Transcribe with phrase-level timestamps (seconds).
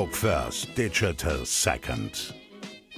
[0.00, 2.34] Analog First, Digital Second.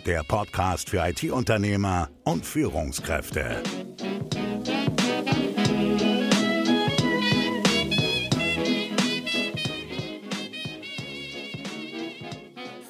[0.06, 3.60] Der Podcast für IT-Unternehmer und Führungskräfte.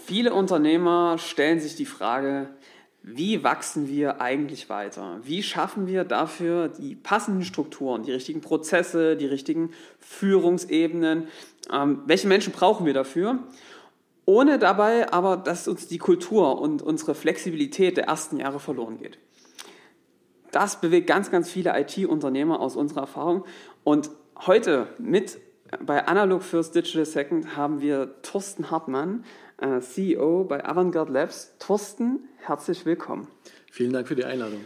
[0.05, 2.51] Viele Unternehmer stellen sich die Frage,
[3.03, 5.21] wie wachsen wir eigentlich weiter?
[5.23, 9.71] Wie schaffen wir dafür die passenden Strukturen, die richtigen Prozesse, die richtigen
[10.01, 11.29] Führungsebenen?
[11.73, 13.39] Ähm, welche Menschen brauchen wir dafür?
[14.25, 19.19] Ohne dabei aber, dass uns die Kultur und unsere Flexibilität der ersten Jahre verloren geht.
[20.53, 23.45] Das bewegt ganz, ganz viele IT-Unternehmer aus unserer Erfahrung.
[23.85, 24.11] Und
[24.47, 25.39] heute mit
[25.81, 29.25] bei Analog First Digital Second haben wir Thorsten Hartmann,
[29.57, 31.55] äh, CEO bei Avantgarde Labs.
[31.59, 33.27] Thorsten, herzlich willkommen.
[33.71, 34.61] Vielen Dank für die Einladung.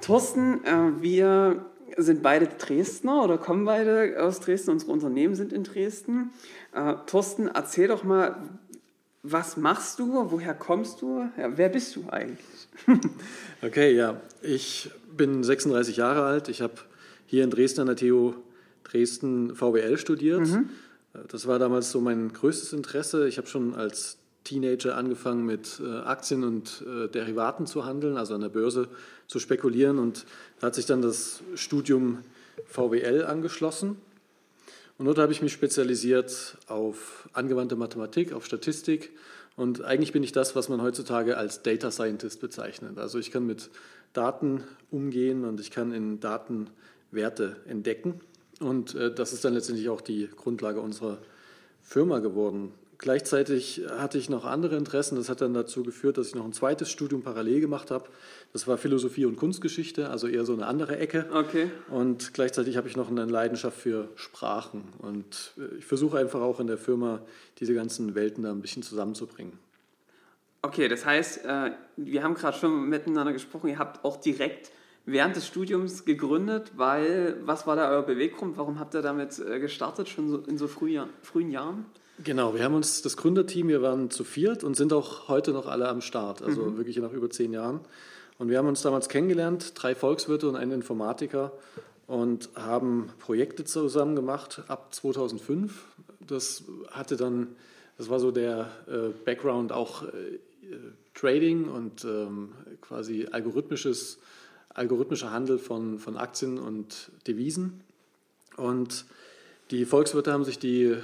[0.00, 1.66] Thorsten, äh, wir
[1.96, 4.70] sind beide Dresdner oder kommen beide aus Dresden.
[4.70, 6.30] Unsere Unternehmen sind in Dresden.
[6.72, 8.36] Äh, Thorsten, erzähl doch mal,
[9.24, 10.30] was machst du?
[10.30, 11.28] Woher kommst du?
[11.38, 12.68] Ja, wer bist du eigentlich?
[13.62, 14.20] okay, ja.
[14.42, 16.48] Ich bin 36 Jahre alt.
[16.48, 16.74] Ich habe
[17.26, 18.34] hier in Dresden an der TU
[18.84, 20.46] Dresden VWL studiert.
[20.46, 20.68] Mhm.
[21.28, 23.26] Das war damals so mein größtes Interesse.
[23.26, 28.34] Ich habe schon als Teenager angefangen mit äh, Aktien und äh, Derivaten zu handeln, also
[28.34, 28.88] an der Börse
[29.26, 29.98] zu spekulieren.
[29.98, 30.26] Und
[30.60, 32.18] da hat sich dann das Studium
[32.66, 33.96] VWL angeschlossen.
[34.96, 39.12] Und dort habe ich mich spezialisiert auf angewandte Mathematik, auf Statistik.
[39.56, 42.98] Und eigentlich bin ich das, was man heutzutage als Data Scientist bezeichnet.
[42.98, 43.70] Also ich kann mit
[44.12, 46.70] Daten umgehen und ich kann in Daten
[47.10, 48.20] Werte entdecken.
[48.60, 51.18] Und äh, das ist dann letztendlich auch die Grundlage unserer
[51.82, 52.72] Firma geworden.
[53.04, 55.16] Gleichzeitig hatte ich noch andere Interessen.
[55.16, 58.06] Das hat dann dazu geführt, dass ich noch ein zweites Studium parallel gemacht habe.
[58.54, 61.26] Das war Philosophie und Kunstgeschichte, also eher so eine andere Ecke.
[61.30, 61.70] Okay.
[61.90, 64.84] Und gleichzeitig habe ich noch eine Leidenschaft für Sprachen.
[65.00, 67.20] Und äh, ich versuche einfach auch in der Firma
[67.60, 69.58] diese ganzen Welten da ein bisschen zusammenzubringen.
[70.62, 73.68] Okay, das heißt, äh, wir haben gerade schon miteinander gesprochen.
[73.68, 74.70] Ihr habt auch direkt
[75.04, 78.56] während des Studiums gegründet, weil, was war da euer Beweggrund?
[78.56, 81.84] Warum habt ihr damit äh, gestartet, schon so in so frühen Jahren?
[82.22, 85.66] Genau, wir haben uns das Gründerteam, wir waren zu viert und sind auch heute noch
[85.66, 86.76] alle am Start, also mhm.
[86.76, 87.80] wirklich nach über zehn Jahren.
[88.38, 91.52] Und wir haben uns damals kennengelernt, drei Volkswirte und ein Informatiker
[92.06, 95.86] und haben Projekte zusammen gemacht ab 2005.
[96.20, 97.56] Das hatte dann,
[97.98, 100.38] das war so der äh, Background auch äh,
[101.14, 104.18] Trading und ähm, quasi algorithmisches,
[104.70, 107.80] algorithmischer Handel von, von Aktien und Devisen.
[108.56, 109.04] Und
[109.70, 110.96] die Volkswirte haben sich die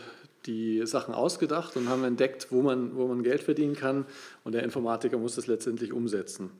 [0.46, 4.06] die Sachen ausgedacht und haben entdeckt, wo man, wo man Geld verdienen kann
[4.44, 6.50] und der Informatiker muss das letztendlich umsetzen.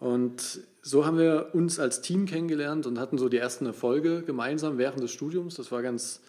[0.00, 4.76] Und so haben wir uns als Team kennengelernt und hatten so die ersten Erfolge gemeinsam
[4.76, 5.54] während des Studiums.
[5.54, 6.20] Das war, ganz,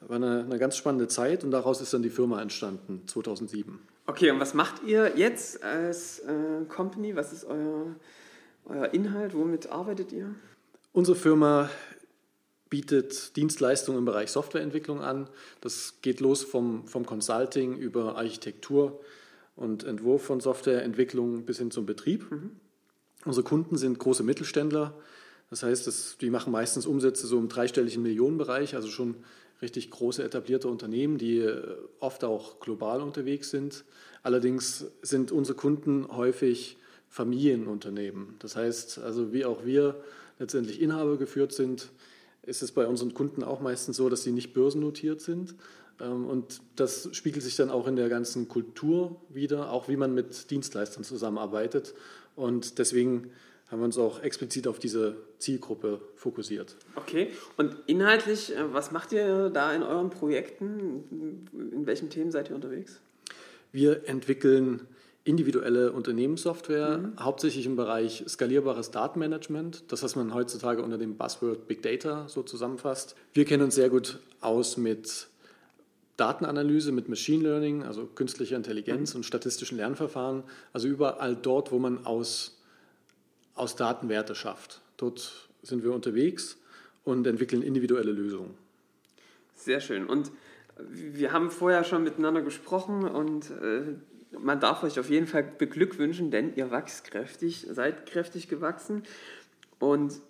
[0.00, 3.78] war eine, eine ganz spannende Zeit und daraus ist dann die Firma entstanden, 2007.
[4.06, 7.14] Okay, und was macht ihr jetzt als äh, Company?
[7.14, 7.94] Was ist euer,
[8.64, 9.34] euer Inhalt?
[9.34, 10.34] Womit arbeitet ihr?
[10.92, 11.68] Unsere Firma
[12.70, 15.28] bietet Dienstleistungen im Bereich Softwareentwicklung an.
[15.60, 19.00] Das geht los vom, vom Consulting über Architektur
[19.56, 22.30] und Entwurf von Softwareentwicklung bis hin zum Betrieb.
[22.30, 22.52] Mhm.
[23.24, 24.94] Unsere Kunden sind große Mittelständler.
[25.50, 29.16] Das heißt, das, die machen meistens Umsätze so im dreistelligen Millionenbereich, also schon
[29.60, 33.84] richtig große etablierte Unternehmen, die äh, oft auch global unterwegs sind.
[34.22, 36.76] Allerdings sind unsere Kunden häufig
[37.08, 38.36] Familienunternehmen.
[38.38, 39.96] Das heißt, also wie auch wir
[40.38, 41.90] letztendlich Inhaber geführt sind,
[42.48, 45.54] ist es bei unseren Kunden auch meistens so, dass sie nicht börsennotiert sind.
[46.00, 50.14] Ähm, und das spiegelt sich dann auch in der ganzen Kultur wieder, auch wie man
[50.14, 51.94] mit Dienstleistern zusammenarbeitet.
[52.36, 53.30] Und deswegen
[53.70, 56.76] haben wir uns auch explizit auf diese Zielgruppe fokussiert.
[56.96, 61.46] Okay, und inhaltlich, äh, was macht ihr da in euren Projekten?
[61.52, 63.00] In welchen Themen seid ihr unterwegs?
[63.70, 64.86] Wir entwickeln
[65.28, 67.12] individuelle Unternehmenssoftware, mhm.
[67.20, 72.42] hauptsächlich im Bereich skalierbares Datenmanagement, das, was man heutzutage unter dem Buzzword Big Data so
[72.42, 73.14] zusammenfasst.
[73.34, 75.28] Wir kennen uns sehr gut aus mit
[76.16, 79.18] Datenanalyse, mit Machine Learning, also künstlicher Intelligenz mhm.
[79.18, 82.58] und statistischen Lernverfahren, also überall dort, wo man aus,
[83.54, 84.80] aus Daten Werte schafft.
[84.96, 86.56] Dort sind wir unterwegs
[87.04, 88.54] und entwickeln individuelle Lösungen.
[89.54, 90.06] Sehr schön.
[90.06, 90.32] Und
[90.88, 93.82] wir haben vorher schon miteinander gesprochen und äh,
[94.30, 99.02] man darf euch auf jeden Fall beglückwünschen, denn ihr wächst kräftig, seid kräftig gewachsen.
[99.78, 100.20] Und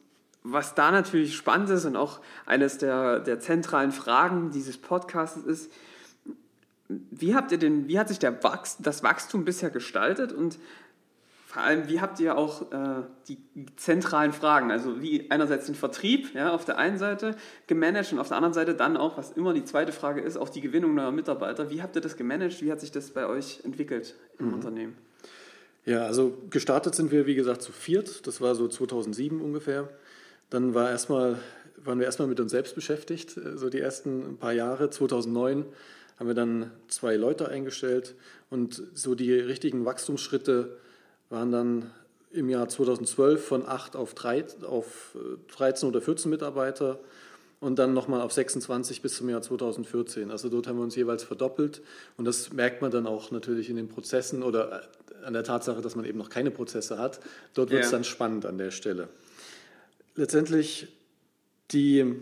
[0.43, 5.73] was da natürlich spannend ist und auch eines der, der zentralen Fragen dieses Podcasts ist,
[6.89, 10.59] wie habt ihr denn, wie hat sich der Wachs, das Wachstum bisher gestaltet und
[11.49, 13.39] vor allem, wie habt ihr auch äh, die
[13.77, 17.35] zentralen Fragen, also wie einerseits den Vertrieb ja, auf der einen Seite
[17.67, 20.51] gemanagt und auf der anderen Seite dann auch, was immer die zweite Frage ist, auch
[20.51, 21.71] die Gewinnung neuer Mitarbeiter.
[21.71, 22.61] Wie habt ihr das gemanagt?
[22.61, 24.55] Wie hat sich das bei euch entwickelt im mhm.
[24.55, 24.99] Unternehmen?
[25.87, 28.27] Ja, also gestartet sind wir, wie gesagt, zu viert.
[28.27, 29.89] Das war so 2007 ungefähr.
[30.51, 31.39] Dann war erstmal,
[31.79, 34.91] waren wir erstmal mit uns selbst beschäftigt, äh, so die ersten paar Jahre.
[34.91, 35.65] 2009
[36.19, 38.17] haben wir dann zwei Leute eingestellt
[38.51, 40.77] und so die richtigen Wachstumsschritte
[41.31, 41.91] waren dann
[42.31, 45.17] im Jahr 2012 von 8 auf, 3, auf
[45.57, 46.99] 13 äh, oder 14 Mitarbeiter
[47.61, 50.31] und dann nochmal auf 26 bis zum Jahr 2014.
[50.31, 51.83] Also dort haben wir uns jeweils verdoppelt
[52.17, 55.81] und das merkt man dann auch natürlich in den Prozessen oder äh, an der Tatsache,
[55.81, 57.21] dass man eben noch keine Prozesse hat.
[57.55, 57.97] Dort wird es ja.
[57.97, 59.09] dann spannend an der Stelle.
[60.15, 60.89] Letztendlich
[61.73, 62.15] die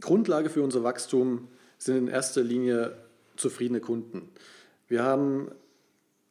[0.00, 1.48] Grundlage für unser Wachstum
[1.78, 2.96] sind in erster Linie
[3.36, 4.28] zufriedene Kunden.
[4.88, 5.50] Wir haben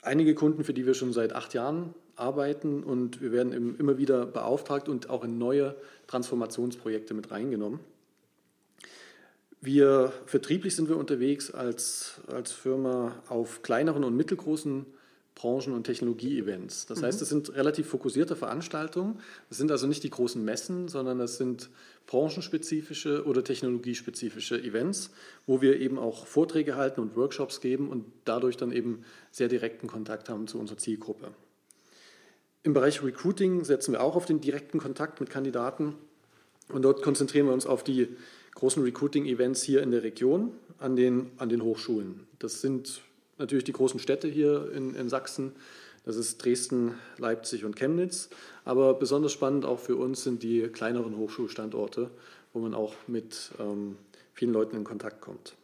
[0.07, 4.25] einige Kunden, für die wir schon seit acht Jahren arbeiten und wir werden immer wieder
[4.25, 5.75] beauftragt und auch in neue
[6.07, 7.79] Transformationsprojekte mit reingenommen.
[9.61, 14.85] Wir vertrieblich sind wir unterwegs als, als Firma auf kleineren und mittelgroßen
[15.35, 16.87] Branchen- und Technologie-Events.
[16.87, 17.05] Das mhm.
[17.05, 19.19] heißt, es sind relativ fokussierte Veranstaltungen.
[19.49, 21.69] Das sind also nicht die großen Messen, sondern das sind
[22.07, 25.11] branchenspezifische oder technologiespezifische Events,
[25.45, 29.87] wo wir eben auch Vorträge halten und Workshops geben und dadurch dann eben sehr direkten
[29.87, 31.31] Kontakt haben zu unserer Zielgruppe.
[32.63, 35.95] Im Bereich Recruiting setzen wir auch auf den direkten Kontakt mit Kandidaten
[36.69, 38.07] und dort konzentrieren wir uns auf die
[38.55, 42.25] großen Recruiting-Events hier in der Region an den, an den Hochschulen.
[42.39, 43.01] Das sind
[43.37, 45.53] natürlich die großen Städte hier in, in Sachsen.
[46.07, 48.29] Das ist Dresden, Leipzig und Chemnitz.
[48.63, 52.09] Aber besonders spannend auch für uns sind die kleineren Hochschulstandorte,
[52.53, 53.97] wo man auch mit ähm,
[54.31, 55.55] vielen Leuten in Kontakt kommt.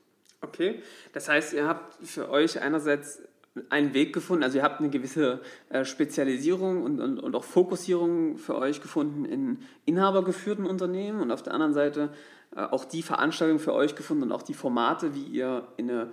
[0.42, 0.82] Okay,
[1.14, 3.22] das heißt, ihr habt für euch einerseits
[3.70, 8.38] einen Weg gefunden, also ihr habt eine gewisse äh, Spezialisierung und, und, und auch Fokussierung
[8.38, 12.12] für euch gefunden in inhabergeführten Unternehmen und auf der anderen Seite
[12.54, 16.12] äh, auch die Veranstaltung für euch gefunden und auch die Formate, wie ihr in eine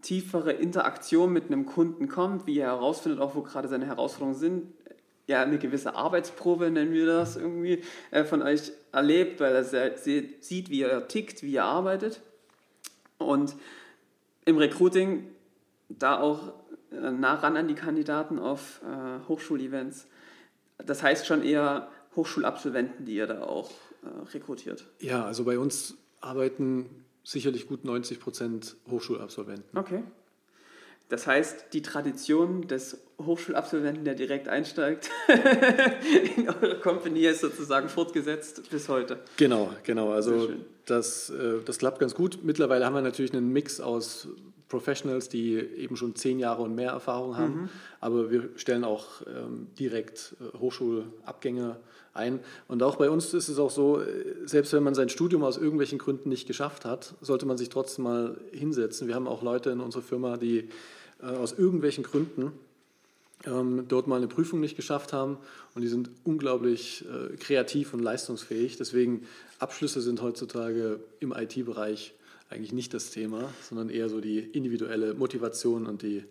[0.00, 4.72] tiefere Interaktion mit einem Kunden kommt, wie er herausfindet, auch wo gerade seine Herausforderungen sind,
[5.28, 10.70] ja, eine gewisse Arbeitsprobe, nennen wir das irgendwie, äh, von euch erlebt, weil er sieht,
[10.70, 12.22] wie er tickt, wie er arbeitet.
[13.18, 13.54] Und
[14.46, 15.26] im Recruiting
[15.90, 16.54] da auch
[16.90, 20.06] äh, nah ran an die Kandidaten auf äh, Hochschulevents.
[20.78, 23.70] Das heißt schon eher Hochschulabsolventen, die ihr da auch
[24.32, 24.84] rekrutiert.
[25.00, 29.78] Ja, also bei uns arbeiten sicherlich gut 90 Prozent Hochschulabsolventen.
[29.78, 30.02] Okay.
[31.10, 35.10] Das heißt, die Tradition des Hochschulabsolventen, der direkt einsteigt,
[36.36, 39.18] in eure Company ist sozusagen fortgesetzt bis heute.
[39.36, 40.12] Genau, genau.
[40.12, 40.50] Also
[40.84, 42.40] das, äh, das klappt ganz gut.
[42.42, 44.28] Mittlerweile haben wir natürlich einen Mix aus
[44.68, 47.62] Professionals, die eben schon zehn Jahre und mehr Erfahrung haben.
[47.62, 47.68] Mhm.
[48.00, 51.78] Aber wir stellen auch ähm, direkt äh, Hochschulabgänger
[52.12, 52.40] ein.
[52.66, 55.56] Und auch bei uns ist es auch so, äh, selbst wenn man sein Studium aus
[55.56, 59.08] irgendwelchen Gründen nicht geschafft hat, sollte man sich trotzdem mal hinsetzen.
[59.08, 60.68] Wir haben auch Leute in unserer Firma, die
[61.22, 62.52] äh, aus irgendwelchen Gründen
[63.46, 65.38] ähm, dort mal eine Prüfung nicht geschafft haben
[65.74, 68.76] und die sind unglaublich äh, kreativ und leistungsfähig.
[68.76, 69.26] Deswegen
[69.58, 72.14] Abschlüsse sind heutzutage im IT-Bereich
[72.50, 76.24] eigentlich nicht das Thema, sondern eher so die individuelle Motivation und die,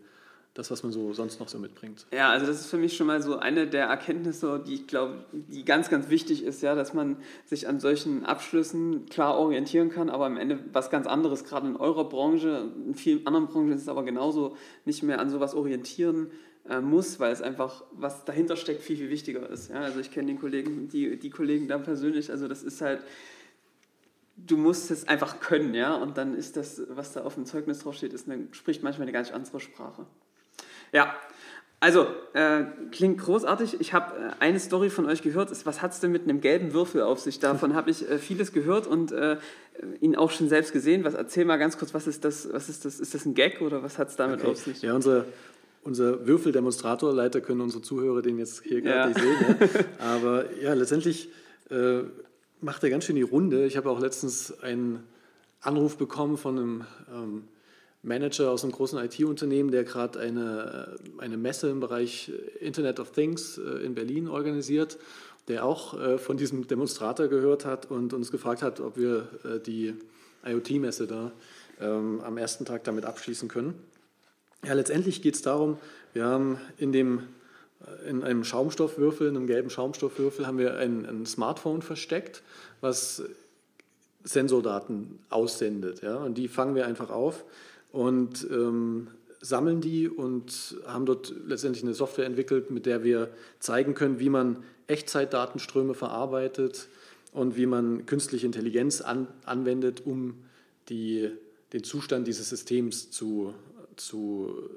[0.54, 2.08] das, was man so sonst noch so mitbringt.
[2.12, 5.26] Ja, also das ist für mich schon mal so eine der Erkenntnisse, die ich glaube,
[5.32, 10.10] die ganz, ganz wichtig ist, ja, dass man sich an solchen Abschlüssen klar orientieren kann,
[10.10, 13.84] aber am Ende was ganz anderes, gerade in eurer Branche, in vielen anderen Branchen ist
[13.84, 16.32] es aber genauso nicht mehr an sowas orientieren
[16.68, 19.70] äh, muss, weil es einfach, was dahinter steckt, viel, viel wichtiger ist.
[19.70, 23.02] Ja, also ich kenne den Kollegen, die, die Kollegen da persönlich, also das ist halt,
[24.38, 27.80] du musst es einfach können, ja, und dann ist das, was da auf dem Zeugnis
[27.80, 30.06] draufsteht, ist eine, spricht manchmal eine ganz andere Sprache.
[30.94, 31.16] Ja,
[31.80, 33.80] also, äh, klingt großartig.
[33.80, 35.52] Ich habe äh, eine Story von euch gehört.
[35.66, 37.40] Was hat es denn mit einem gelben Würfel auf sich?
[37.40, 39.38] Davon habe ich äh, vieles gehört und äh,
[40.02, 41.04] ihn auch schon selbst gesehen.
[41.04, 42.52] Was, erzähl mal ganz kurz, was ist das?
[42.52, 43.00] Was ist das?
[43.00, 44.50] Ist das ein Gag oder was hat es damit okay.
[44.50, 44.82] auf sich?
[44.82, 45.26] Ja, unser,
[45.84, 49.08] unser Würfeldemonstrator, leider können unsere Zuhörer den jetzt hier gerade ja.
[49.10, 49.56] nicht sehen.
[49.60, 49.86] Ja.
[50.16, 51.30] Aber ja, letztendlich
[51.70, 52.00] äh,
[52.62, 53.66] macht er ganz schön die Runde.
[53.66, 55.04] Ich habe auch letztens einen
[55.62, 57.44] Anruf bekommen von einem ähm,
[58.04, 63.12] Manager aus einem großen IT-Unternehmen, der gerade eine, äh, eine Messe im Bereich Internet of
[63.12, 64.98] Things äh, in Berlin organisiert,
[65.48, 69.60] der auch äh, von diesem Demonstrator gehört hat und uns gefragt hat, ob wir äh,
[69.60, 69.96] die
[70.46, 71.32] IoT-Messe da
[71.80, 73.76] ähm, am ersten Tag damit abschließen können.
[74.66, 75.78] Ja, letztendlich geht es darum,
[76.14, 77.24] wir haben in dem
[78.08, 82.42] in einem Schaumstoffwürfel, in einem gelben Schaumstoffwürfel, haben wir ein, ein Smartphone versteckt,
[82.82, 83.24] was
[84.24, 86.02] Sensordaten aussendet.
[86.02, 86.18] Ja?
[86.18, 87.46] Und die fangen wir einfach auf
[87.92, 89.08] und ähm,
[89.42, 93.30] sammeln die und haben dort letztendlich eine Software entwickelt, mit der wir
[93.60, 96.88] zeigen können, wie man Echtzeitdatenströme verarbeitet
[97.32, 100.36] und wie man künstliche Intelligenz an, anwendet, um
[100.90, 101.30] die,
[101.74, 103.54] den Zustand dieses Systems zu,
[103.96, 104.70] zu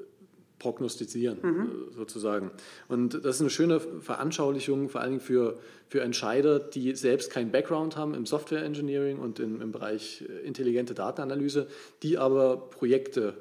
[0.60, 1.88] prognostizieren, mhm.
[1.90, 2.52] Äh, sozusagen.
[2.86, 7.50] Und das ist eine schöne Veranschaulichung, vor allen Dingen für, für Entscheider, die selbst keinen
[7.50, 11.66] Background haben im Software Engineering und im, im Bereich äh, intelligente Datenanalyse,
[12.04, 13.34] die aber Projekte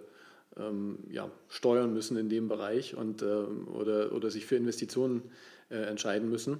[0.57, 5.21] ähm, ja, steuern müssen in dem Bereich und, ähm, oder, oder sich für Investitionen
[5.69, 6.57] äh, entscheiden müssen.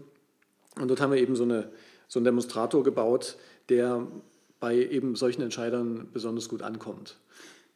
[0.80, 1.72] Und dort haben wir eben so, eine,
[2.08, 3.38] so einen Demonstrator gebaut,
[3.70, 4.08] der
[4.60, 7.18] bei eben solchen Entscheidern besonders gut ankommt.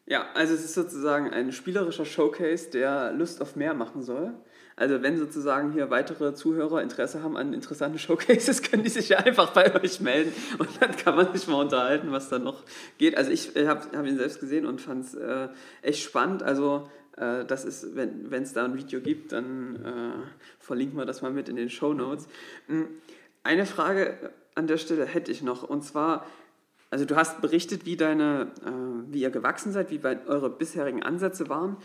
[0.06, 4.34] Ja, also es ist sozusagen ein spielerischer Showcase, der Lust auf mehr machen soll.
[4.76, 9.20] Also wenn sozusagen hier weitere Zuhörer Interesse haben an interessanten Showcases, können die sich ja
[9.20, 12.64] einfach bei euch melden und dann kann man sich mal unterhalten, was da noch
[12.98, 13.16] geht.
[13.16, 15.48] Also ich habe hab ihn selbst gesehen und fand es äh,
[15.84, 16.44] echt spannend.
[16.44, 21.22] Also äh, das ist, wenn es da ein Video gibt, dann äh, verlinken wir das
[21.22, 22.28] mal mit in den Show Notes.
[22.68, 22.88] Hm,
[23.44, 26.26] eine Frage an der Stelle hätte ich noch und zwar
[26.94, 31.50] also du hast berichtet, wie, deine, äh, wie ihr gewachsen seid, wie eure bisherigen Ansätze
[31.50, 31.78] waren.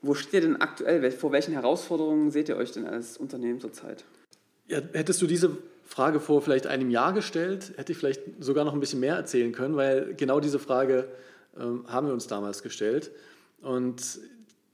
[0.00, 1.08] Wo steht ihr denn aktuell?
[1.12, 4.04] Vor welchen Herausforderungen seht ihr euch denn als Unternehmen zurzeit?
[4.66, 8.74] Ja, hättest du diese Frage vor vielleicht einem Jahr gestellt, hätte ich vielleicht sogar noch
[8.74, 11.08] ein bisschen mehr erzählen können, weil genau diese Frage
[11.56, 13.12] ähm, haben wir uns damals gestellt.
[13.60, 14.18] Und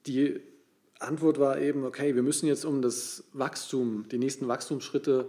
[0.06, 0.40] die
[0.98, 5.26] Antwort war eben, okay, wir müssen jetzt um das Wachstum, die nächsten Wachstumsschritte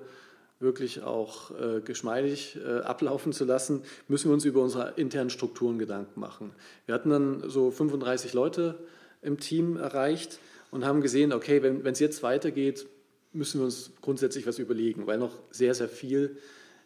[0.59, 5.79] wirklich auch äh, geschmeidig äh, ablaufen zu lassen, müssen wir uns über unsere internen Strukturen
[5.79, 6.51] Gedanken machen.
[6.85, 8.77] Wir hatten dann so 35 Leute
[9.21, 10.39] im Team erreicht
[10.71, 12.87] und haben gesehen, okay, wenn es jetzt weitergeht,
[13.31, 16.37] müssen wir uns grundsätzlich was überlegen, weil noch sehr, sehr viel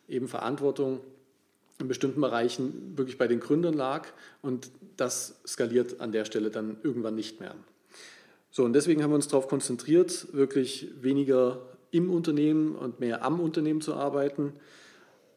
[0.08, 1.00] eben Verantwortung
[1.80, 4.08] in bestimmten Bereichen wirklich bei den Gründern lag
[4.42, 7.56] und das skaliert an der Stelle dann irgendwann nicht mehr.
[8.52, 13.40] So, und deswegen haben wir uns darauf konzentriert, wirklich weniger im Unternehmen und mehr am
[13.40, 14.54] Unternehmen zu arbeiten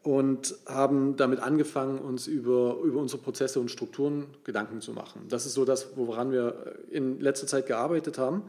[0.02, 5.26] und haben damit angefangen, uns über, über unsere Prozesse und Strukturen Gedanken zu machen.
[5.28, 8.44] Das ist so das, woran wir in letzter Zeit gearbeitet haben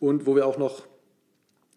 [0.00, 0.82] und wo wir auch noch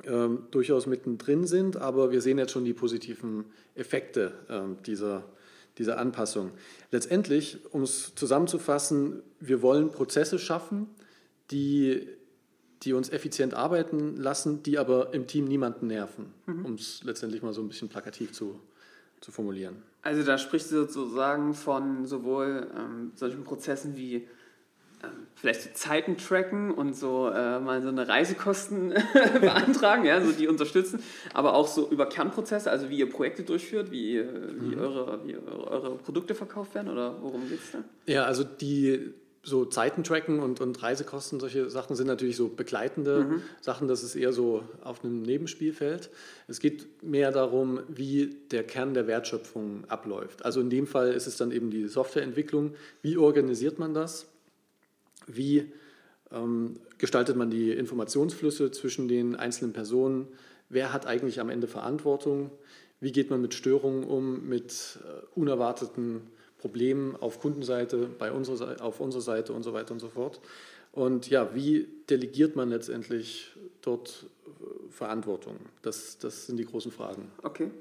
[0.05, 5.25] ähm, durchaus mittendrin sind, aber wir sehen jetzt schon die positiven Effekte ähm, dieser,
[5.77, 6.51] dieser Anpassung.
[6.91, 10.88] Letztendlich, um es zusammenzufassen, wir wollen Prozesse schaffen,
[11.51, 12.07] die
[12.84, 16.65] die uns effizient arbeiten lassen, die aber im Team niemanden nerven, mhm.
[16.65, 18.60] um es letztendlich mal so ein bisschen plakativ zu,
[19.22, 19.77] zu formulieren.
[20.03, 24.27] Also da sprichst du sozusagen von sowohl ähm, solchen Prozessen wie
[25.03, 28.93] ähm, vielleicht so Zeiten tracken und so äh, mal so eine Reisekosten
[29.41, 31.01] beantragen, ja, so die unterstützen,
[31.34, 34.79] aber auch so über Kernprozesse, also wie ihr Projekte durchführt, wie, wie, mhm.
[34.79, 37.79] eure, wie eure Produkte verkauft werden oder worum geht es da?
[38.05, 39.13] Ja, also die
[39.48, 43.42] so Zeiten tracken und, und Reisekosten, solche Sachen sind natürlich so begleitende mhm.
[43.62, 46.10] Sachen, das ist eher so auf einem Nebenspielfeld.
[46.50, 50.44] Es geht mehr darum, wie der Kern der Wertschöpfung abläuft.
[50.44, 52.74] Also in dem Fall ist es dann eben die Softwareentwicklung.
[53.01, 54.25] Wie organisiert man das?
[55.27, 55.72] Wie
[56.30, 60.27] ähm, gestaltet man die Informationsflüsse zwischen den einzelnen Personen?
[60.68, 62.51] Wer hat eigentlich am Ende Verantwortung?
[63.00, 66.24] Wie geht man mit Störungen um, mit äh, unerwarteten
[66.67, 70.41] Problemen auf Kundenseite, bei unserer, auf unserer Seite und so weiter und so fort.
[70.91, 75.55] Und ja, wie delegiert man letztendlich dort äh, Verantwortung?
[75.81, 77.31] Das, das sind die großen Fragen.
[77.43, 77.71] Okay.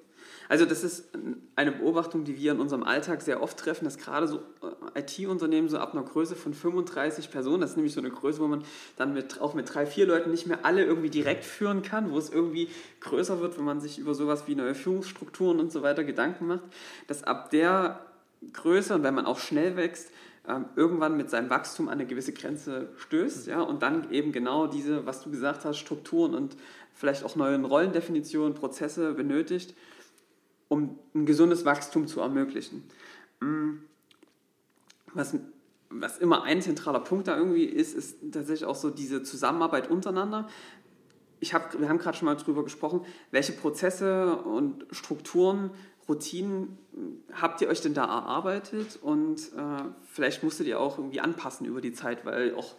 [0.49, 1.09] Also das ist
[1.57, 4.43] eine Beobachtung, die wir in unserem Alltag sehr oft treffen, dass gerade so
[4.95, 8.41] äh, IT-Unternehmen so ab einer Größe von 35 Personen, das ist nämlich so eine Größe,
[8.41, 8.63] wo man
[8.97, 12.19] dann mit, auch mit drei, vier Leuten nicht mehr alle irgendwie direkt führen kann, wo
[12.19, 12.69] es irgendwie
[13.01, 16.65] größer wird, wenn man sich über sowas wie neue Führungsstrukturen und so weiter Gedanken macht,
[17.07, 18.01] dass ab der
[18.53, 20.11] Größe und wenn man auch schnell wächst,
[20.49, 24.67] ähm, irgendwann mit seinem Wachstum an eine gewisse Grenze stößt ja, und dann eben genau
[24.69, 26.57] diese, was du gesagt hast, Strukturen und
[26.95, 29.75] vielleicht auch neue Rollendefinitionen, Prozesse benötigt,
[30.69, 32.85] um ein gesundes Wachstum zu ermöglichen.
[33.41, 33.79] Mm.
[35.15, 35.35] Was,
[35.89, 40.49] was immer ein zentraler Punkt da irgendwie ist, ist tatsächlich auch so diese Zusammenarbeit untereinander.
[41.41, 45.71] Ich hab, wir haben gerade schon mal darüber gesprochen, welche Prozesse und Strukturen
[46.09, 46.79] Routinen
[47.33, 49.83] habt ihr euch denn da erarbeitet und äh,
[50.13, 52.75] vielleicht musstet ihr auch irgendwie anpassen über die Zeit, weil auch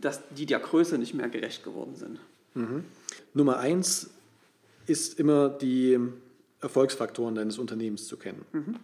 [0.00, 2.20] das, die der Größe nicht mehr gerecht geworden sind?
[2.54, 2.84] Mhm.
[3.32, 4.10] Nummer eins
[4.86, 5.98] ist immer die
[6.60, 8.44] Erfolgsfaktoren deines Unternehmens zu kennen.
[8.52, 8.76] Mhm.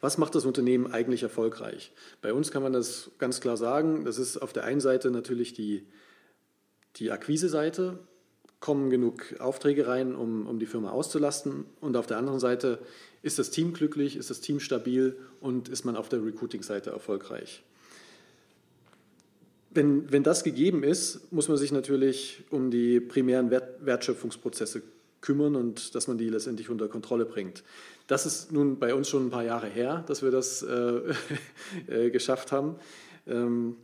[0.00, 1.92] Was macht das Unternehmen eigentlich erfolgreich?
[2.22, 4.04] Bei uns kann man das ganz klar sagen.
[4.04, 5.84] Das ist auf der einen Seite natürlich die,
[6.96, 7.98] die Akquise-Seite
[8.60, 11.64] kommen genug Aufträge rein, um, um die Firma auszulasten.
[11.80, 12.78] Und auf der anderen Seite
[13.22, 17.62] ist das Team glücklich, ist das Team stabil und ist man auf der Recruiting-Seite erfolgreich.
[19.70, 24.82] wenn, wenn das gegeben ist, muss man sich natürlich um die primären Wert, Wertschöpfungsprozesse
[25.20, 27.64] kümmern und dass man die letztendlich unter Kontrolle bringt.
[28.06, 31.00] Das ist nun bei uns schon ein paar Jahre her, dass wir das äh,
[31.86, 32.76] äh, geschafft haben.
[33.26, 33.76] Ähm,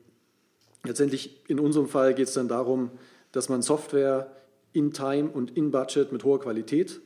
[0.85, 2.91] letztendlich in unserem Fall geht es dann darum,
[3.33, 4.31] dass man Software
[4.75, 7.01] in Time und in Budget mit hoher Qualität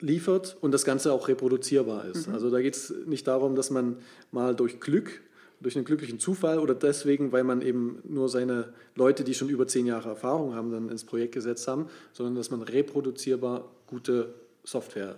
[0.00, 2.28] liefert und das Ganze auch reproduzierbar ist.
[2.28, 2.34] Mhm.
[2.34, 3.98] Also da geht es nicht darum, dass man
[4.30, 5.20] mal durch Glück,
[5.60, 9.66] durch einen glücklichen Zufall oder deswegen, weil man eben nur seine Leute, die schon über
[9.66, 15.16] zehn Jahre Erfahrung haben, dann ins Projekt gesetzt haben, sondern dass man reproduzierbar gute Software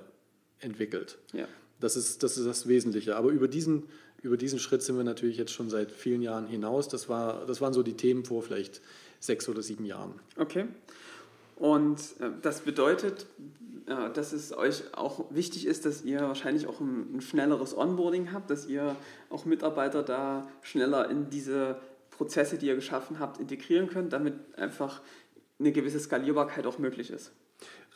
[0.61, 1.19] entwickelt.
[1.33, 1.47] Ja.
[1.81, 3.17] Das, ist, das ist das Wesentliche.
[3.17, 3.85] Aber über diesen,
[4.23, 6.89] über diesen Schritt sind wir natürlich jetzt schon seit vielen Jahren hinaus.
[6.89, 8.81] Das, war, das waren so die Themen vor vielleicht
[9.21, 10.13] sechs oder sieben Jahren.
[10.37, 10.67] Okay.
[11.57, 13.27] Und äh, das bedeutet,
[13.87, 18.33] äh, dass es euch auch wichtig ist, dass ihr wahrscheinlich auch ein, ein, schnelleres Onboarding
[18.33, 18.97] habt, dass ihr
[19.31, 21.79] auch Mitarbeiter da schneller in diese
[22.11, 25.01] Prozesse, die ihr geschaffen habt, integrieren könnt, damit einfach
[25.59, 27.33] eine gewisse Skalierbarkeit auch möglich ist.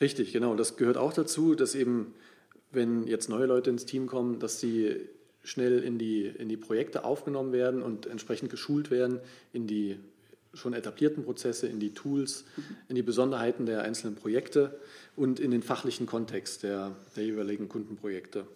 [0.01, 0.55] Richtig, genau.
[0.55, 2.15] Das gehört auch dazu, dass eben,
[2.71, 5.09] wenn jetzt neue Leute ins Team kommen, dass sie
[5.43, 9.21] schnell in die, in die Projekte aufgenommen werden und entsprechend geschult werden
[9.53, 9.99] in die
[10.55, 12.45] schon etablierten Prozesse, in die Tools,
[12.89, 14.79] in die Besonderheiten der einzelnen Projekte
[15.17, 18.47] und in den fachlichen Kontext der, der jeweiligen Kundenprojekte.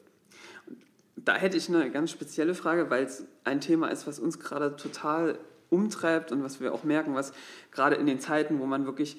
[1.17, 4.77] Da hätte ich eine ganz spezielle Frage, weil es ein Thema ist, was uns gerade
[4.77, 5.39] total
[5.71, 7.33] umtreibt und was wir auch merken, was
[7.71, 9.17] gerade in den Zeiten, wo man wirklich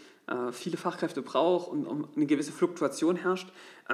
[0.52, 3.50] viele Fachkräfte braucht und eine gewisse Fluktuation herrscht,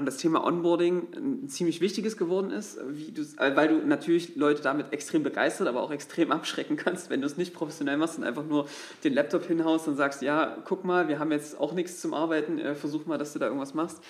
[0.06, 5.24] das Thema Onboarding ein ziemlich wichtiges geworden ist, äh, weil du natürlich Leute damit extrem
[5.24, 8.68] begeistert, aber auch extrem abschrecken kannst, wenn du es nicht professionell machst und einfach nur
[9.04, 12.60] den Laptop hinhaust und sagst, ja, guck mal, wir haben jetzt auch nichts zum Arbeiten,
[12.60, 14.02] äh, versuch mal, dass du da irgendwas machst.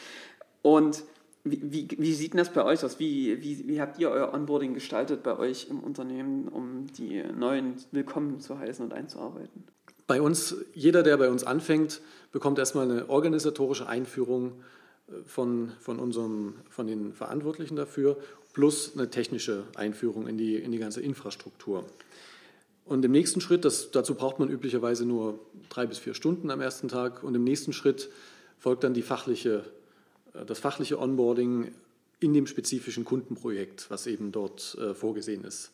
[0.62, 1.04] Und
[1.46, 3.00] wie, wie, wie, sieht denn das bei euch aus?
[3.00, 7.76] Wie, wie, wie, habt ihr euer Onboarding gestaltet bei euch im Unternehmen, um die Neuen
[7.92, 9.64] willkommen zu heißen und einzuarbeiten?
[10.10, 12.02] Bei uns, jeder, der bei uns anfängt,
[12.32, 14.54] bekommt erstmal eine organisatorische Einführung
[15.08, 18.18] äh, von, von, unserem, von den Verantwortlichen dafür,
[18.52, 21.86] plus eine technische Einführung in die, in die ganze Infrastruktur.
[22.86, 26.60] Und im nächsten Schritt, das, dazu braucht man üblicherweise nur drei bis vier Stunden am
[26.60, 28.10] ersten Tag, und im nächsten Schritt
[28.58, 29.64] folgt dann die fachliche,
[30.34, 31.72] äh, das fachliche Onboarding
[32.20, 35.70] in dem spezifischen Kundenprojekt, was eben dort äh, vorgesehen ist.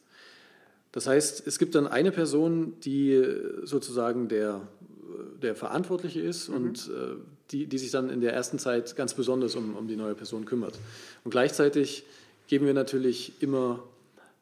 [0.95, 3.21] Das heißt, es gibt dann eine Person, die
[3.63, 4.61] sozusagen der,
[5.41, 6.55] der Verantwortliche ist mhm.
[6.55, 7.15] und äh,
[7.51, 10.45] die, die sich dann in der ersten Zeit ganz besonders um, um die neue Person
[10.45, 10.79] kümmert.
[11.25, 12.05] Und gleichzeitig
[12.47, 13.83] geben wir natürlich immer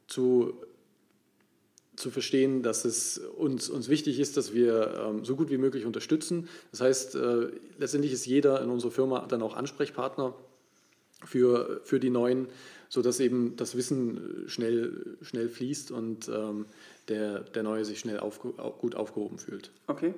[0.07, 0.53] zu,
[1.95, 5.85] zu verstehen, dass es uns, uns wichtig ist, dass wir ähm, so gut wie möglich
[5.85, 6.47] unterstützen.
[6.69, 7.47] Das heißt, äh,
[7.79, 10.35] letztendlich ist jeder in unserer Firma dann auch Ansprechpartner
[11.25, 12.47] für, für die Neuen
[12.93, 16.67] sodass eben das Wissen schnell, schnell fließt und ähm,
[17.07, 19.71] der, der Neue sich schnell aufge gut aufgehoben fühlt.
[19.87, 20.13] Okay.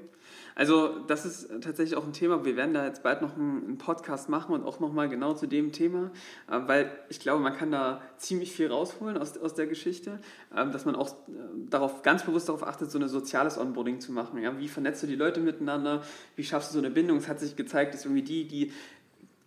[0.55, 2.45] Also das ist tatsächlich auch ein Thema.
[2.45, 5.71] Wir werden da jetzt bald noch einen Podcast machen und auch nochmal genau zu dem
[5.71, 6.11] Thema,
[6.49, 10.19] äh, weil ich glaube, man kann da ziemlich viel rausholen aus, aus der Geschichte,
[10.55, 11.31] ähm, dass man auch äh,
[11.69, 14.41] darauf ganz bewusst darauf achtet, so ein soziales Onboarding zu machen.
[14.41, 14.57] Ja?
[14.57, 16.03] Wie vernetzt du die Leute miteinander?
[16.35, 17.17] Wie schaffst du so eine Bindung?
[17.17, 18.71] Es hat sich gezeigt, dass irgendwie die, die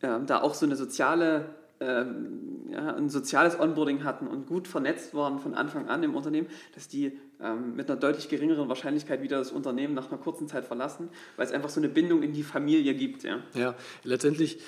[0.03, 1.47] äh, da auch so eine soziale
[1.81, 6.49] ähm, ja, ein soziales Onboarding hatten und gut vernetzt waren von Anfang an im Unternehmen,
[6.75, 10.65] dass die ähm, mit einer deutlich geringeren Wahrscheinlichkeit wieder das Unternehmen nach einer kurzen Zeit
[10.65, 13.23] verlassen, weil es einfach so eine Bindung in die Familie gibt.
[13.23, 14.59] Ja, ja letztendlich,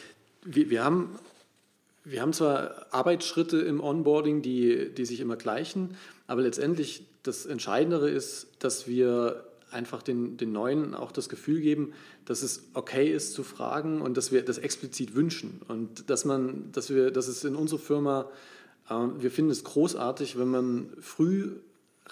[0.45, 1.19] wir, wir haben
[2.05, 8.09] wir haben zwar Arbeitsschritte im Onboarding, die, die sich immer gleichen, aber letztendlich das Entscheidendere
[8.09, 11.93] ist, dass wir einfach den, den Neuen auch das Gefühl geben,
[12.25, 15.61] dass es okay ist zu fragen und dass wir das explizit wünschen.
[15.69, 18.31] Und dass, man, dass, wir, dass es in unserer Firma,
[18.89, 21.53] äh, wir finden es großartig, wenn man früh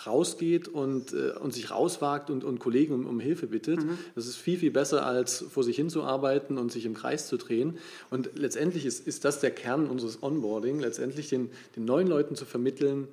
[0.07, 3.83] rausgeht und, äh, und sich rauswagt und, und Kollegen um, um Hilfe bittet.
[3.83, 3.99] Mhm.
[4.14, 7.79] Das ist viel, viel besser, als vor sich hinzuarbeiten und sich im Kreis zu drehen.
[8.11, 12.44] Und letztendlich ist, ist das der Kern unseres Onboarding, letztendlich den, den neuen Leuten zu
[12.44, 13.09] vermitteln,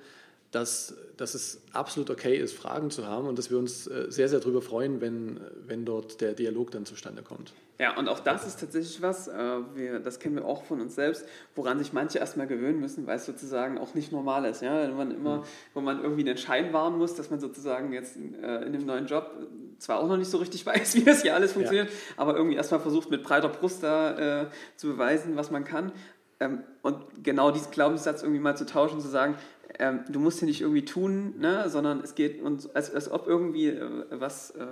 [0.55, 4.29] dass, dass es absolut okay ist, Fragen zu haben und dass wir uns äh, sehr,
[4.29, 7.53] sehr darüber freuen, wenn, wenn dort der Dialog dann zustande kommt.
[7.77, 9.33] Ja, und auch das ist tatsächlich was, äh,
[9.73, 13.17] wir, das kennen wir auch von uns selbst, woran sich manche erstmal gewöhnen müssen, weil
[13.17, 14.61] es sozusagen auch nicht normal ist.
[14.61, 14.83] Ja?
[14.83, 15.43] Wenn man immer, mhm.
[15.73, 18.85] wo man irgendwie einen Schein wahren muss, dass man sozusagen jetzt in, äh, in einem
[18.85, 19.29] neuen Job
[19.77, 21.95] zwar auch noch nicht so richtig weiß, wie das hier alles funktioniert, ja.
[22.15, 25.91] aber irgendwie erstmal versucht mit breiter Brust da äh, zu beweisen, was man kann.
[26.39, 29.35] Ähm, und genau diesen Glaubenssatz irgendwie mal zu tauschen, zu sagen,
[29.79, 33.27] ähm, du musst hier nicht irgendwie tun, ne, sondern es geht uns, als, als ob
[33.27, 34.65] irgendwie äh, was äh,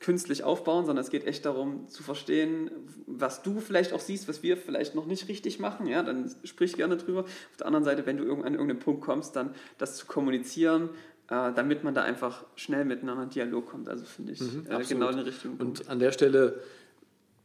[0.00, 2.70] künstlich aufbauen, sondern es geht echt darum zu verstehen,
[3.06, 5.86] was du vielleicht auch siehst, was wir vielleicht noch nicht richtig machen.
[5.86, 7.20] Ja, dann sprich gerne drüber.
[7.20, 10.90] Auf der anderen Seite, wenn du an irgendeinen Punkt kommst, dann das zu kommunizieren,
[11.30, 13.88] äh, damit man da einfach schnell miteinander in Dialog kommt.
[13.88, 15.80] Also finde ich Mhm, äh, genau den richtigen Punkt.
[15.80, 16.60] Und an der Stelle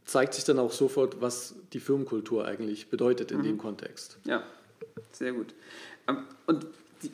[0.06, 4.20] zeigt sich dann auch sofort, was die Firmenkultur eigentlich bedeutet in dem Kontext.
[4.26, 4.44] Ja,
[5.12, 5.54] sehr gut.
[6.08, 6.68] Ähm, Und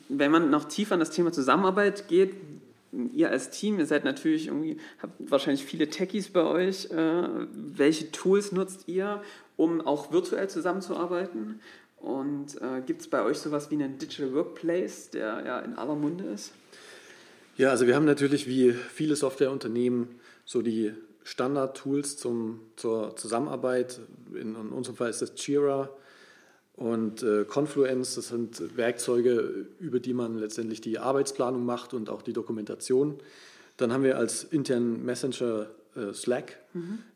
[0.08, 2.34] wenn man noch tiefer an das Thema Zusammenarbeit geht,
[3.14, 6.90] ihr als Team, ihr seid natürlich irgendwie, habt wahrscheinlich viele Techies bei euch.
[6.92, 9.22] Äh, welche Tools nutzt ihr,
[9.58, 11.60] um auch virtuell zusammenzuarbeiten?
[11.98, 15.96] Und äh, gibt es bei euch sowas wie einen Digital Workplace, der ja in aller
[15.96, 16.54] Munde ist?
[17.58, 20.08] Ja, also wir haben natürlich wie viele Softwareunternehmen
[20.46, 20.94] so die
[21.26, 24.00] Standard-Tools zur Zusammenarbeit.
[24.34, 25.90] In, in unserem Fall ist das Jira
[26.80, 28.16] und äh, Confluence.
[28.16, 33.20] Das sind Werkzeuge, über die man letztendlich die Arbeitsplanung macht und auch die Dokumentation.
[33.78, 36.58] Dann haben wir als internen Messenger äh, Slack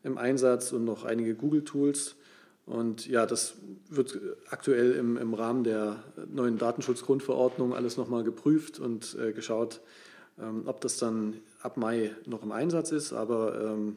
[0.02, 2.16] im Einsatz und noch einige Google-Tools.
[2.66, 3.54] Und ja, das
[3.88, 4.18] wird
[4.50, 9.80] aktuell im, im Rahmen der neuen Datenschutzgrundverordnung alles nochmal geprüft und äh, geschaut,
[10.38, 13.14] ähm, ob das dann ab Mai noch im Einsatz ist.
[13.14, 13.96] Aber ähm,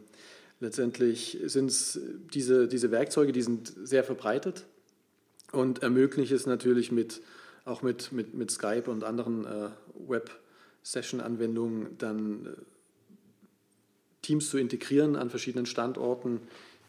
[0.62, 2.00] letztendlich sind es
[2.34, 4.66] diese, diese Werkzeuge, die sind sehr verbreitet
[5.52, 7.22] und ermöglichen es natürlich mit,
[7.66, 9.70] auch mit, mit, mit Skype und anderen äh,
[10.08, 12.50] Web-Session-Anwendungen dann äh,
[14.22, 16.42] Teams zu integrieren an verschiedenen Standorten,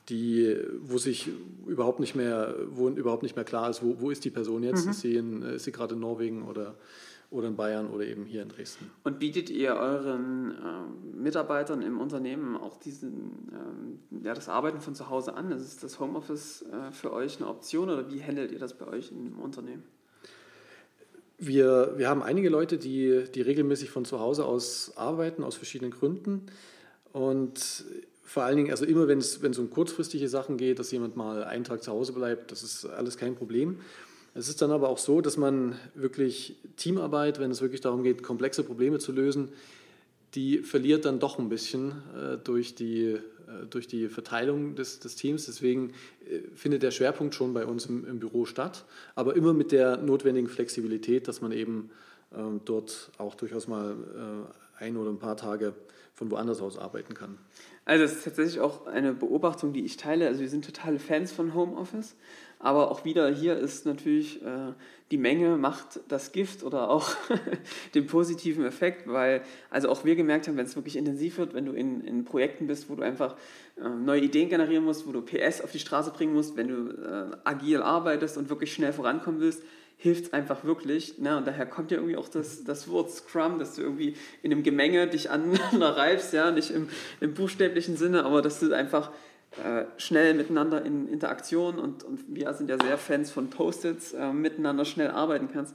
[0.09, 1.29] die, wo sich
[1.67, 4.87] überhaupt nicht mehr, wo überhaupt nicht mehr klar ist, wo, wo ist die Person jetzt?
[4.87, 6.75] Ist sie, in, ist sie gerade in Norwegen oder,
[7.31, 8.91] oder in Bayern oder eben hier in Dresden?
[9.05, 14.95] Und bietet ihr euren ähm, Mitarbeitern im Unternehmen auch diesen, ähm, ja, das Arbeiten von
[14.95, 15.53] zu Hause an?
[15.53, 19.13] Ist das Homeoffice äh, für euch eine Option oder wie handelt ihr das bei euch
[19.13, 19.85] im Unternehmen?
[21.41, 25.93] Wir, wir haben einige Leute, die, die regelmäßig von zu Hause aus arbeiten, aus verschiedenen
[25.93, 26.47] Gründen.
[27.13, 27.85] Und
[28.25, 31.17] vor allen Dingen, also immer wenn es, wenn es um kurzfristige Sachen geht, dass jemand
[31.17, 33.81] mal einen Tag zu Hause bleibt, das ist alles kein Problem.
[34.39, 38.23] Es ist dann aber auch so, dass man wirklich Teamarbeit, wenn es wirklich darum geht,
[38.23, 39.49] komplexe Probleme zu lösen,
[40.37, 43.21] die verliert dann doch ein bisschen äh, durch, die, äh,
[43.69, 45.47] durch die Verteilung des, des Teams.
[45.47, 45.93] Deswegen
[46.31, 48.85] äh, findet der Schwerpunkt schon bei uns im, im Büro statt,
[49.17, 51.91] aber immer mit der notwendigen Flexibilität, dass man eben
[52.33, 53.97] ähm, dort auch durchaus mal
[54.79, 55.75] äh, ein oder ein paar Tage
[56.15, 57.39] von woanders aus arbeiten kann.
[57.85, 60.27] Also das ist tatsächlich auch eine Beobachtung, die ich teile.
[60.27, 62.17] Also wir sind totale Fans von Homeoffice,
[62.61, 64.73] aber auch wieder hier ist natürlich äh,
[65.11, 67.11] die Menge macht das Gift oder auch
[67.95, 71.67] den positiven Effekt, weil also auch wir gemerkt haben, wenn es wirklich intensiv wird, wenn
[71.67, 73.37] du in, in Projekten bist, wo du einfach
[73.77, 76.91] äh, neue Ideen generieren musst, wo du PS auf die Straße bringen musst, wenn du
[76.91, 79.63] äh, agil arbeitest und wirklich schnell vorankommen willst,
[79.97, 81.19] hilft es einfach wirklich.
[81.19, 81.37] Ne?
[81.37, 84.63] Und daher kommt ja irgendwie auch das, das Wort Scrum, dass du irgendwie in einem
[84.63, 86.89] Gemenge dich aneinander reibst, ja, nicht im,
[87.21, 89.11] im buchstäblichen Sinne, aber dass du einfach
[89.57, 94.33] äh, schnell miteinander in Interaktion und, und wir sind ja sehr Fans von Post-its, äh,
[94.33, 95.75] miteinander schnell arbeiten kannst.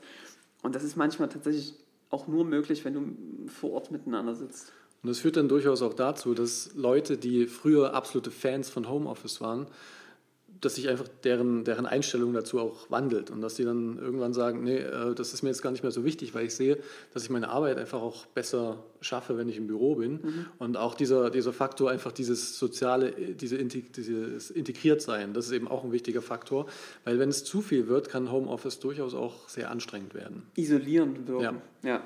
[0.62, 1.74] Und das ist manchmal tatsächlich
[2.10, 4.72] auch nur möglich, wenn du vor Ort miteinander sitzt.
[5.02, 9.42] Und das führt dann durchaus auch dazu, dass Leute, die früher absolute Fans von Homeoffice
[9.42, 9.68] waren,
[10.66, 14.64] dass sich einfach deren, deren Einstellung dazu auch wandelt und dass die dann irgendwann sagen,
[14.64, 16.78] nee, äh, das ist mir jetzt gar nicht mehr so wichtig, weil ich sehe,
[17.14, 20.14] dass ich meine Arbeit einfach auch besser schaffe, wenn ich im Büro bin.
[20.14, 20.46] Mhm.
[20.60, 25.84] Und auch dieser, dieser Faktor, einfach dieses soziale, diese, dieses Integriertsein, das ist eben auch
[25.84, 26.68] ein wichtiger Faktor,
[27.04, 30.44] weil wenn es zu viel wird, kann Homeoffice durchaus auch sehr anstrengend werden.
[30.56, 31.62] Isolierend wirken.
[31.84, 31.90] Ja.
[31.90, 32.04] ja.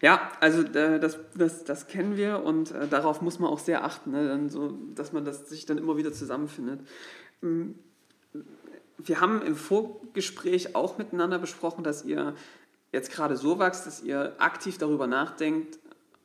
[0.00, 3.84] Ja, also äh, das, das, das kennen wir und äh, darauf muss man auch sehr
[3.84, 4.28] achten, ne?
[4.28, 6.80] dann so, dass man das sich dann immer wieder zusammenfindet.
[7.40, 7.70] Mm,
[8.98, 12.34] Wir haben im Vorgespräch auch miteinander besprochen, dass ihr
[12.92, 15.78] jetzt gerade so wächst, dass ihr aktiv darüber nachdenkt,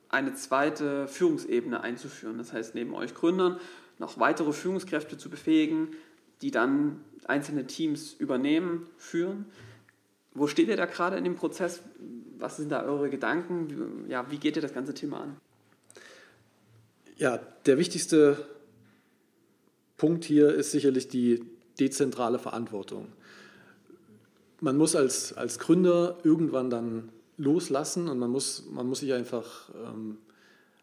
[0.08, 2.38] eine zweite Führungsebene einzuführen.
[2.38, 3.58] Das heißt, neben euch Gründern
[3.98, 5.88] noch weitere Führungskräfte zu befähigen,
[6.42, 9.46] die dann einzelne Teams übernehmen, führen.
[10.34, 11.82] Wo steht ihr da gerade in dem Prozess?
[12.38, 14.04] Was sind da eure Gedanken?
[14.08, 15.36] Ja, wie geht ihr das ganze Thema an?
[17.16, 18.44] Ja, der wichtigste
[20.04, 21.42] Punkt hier ist sicherlich die
[21.80, 23.06] dezentrale Verantwortung.
[24.60, 29.70] Man muss als, als Gründer irgendwann dann loslassen und man muss, man muss sich einfach
[29.70, 30.18] ähm,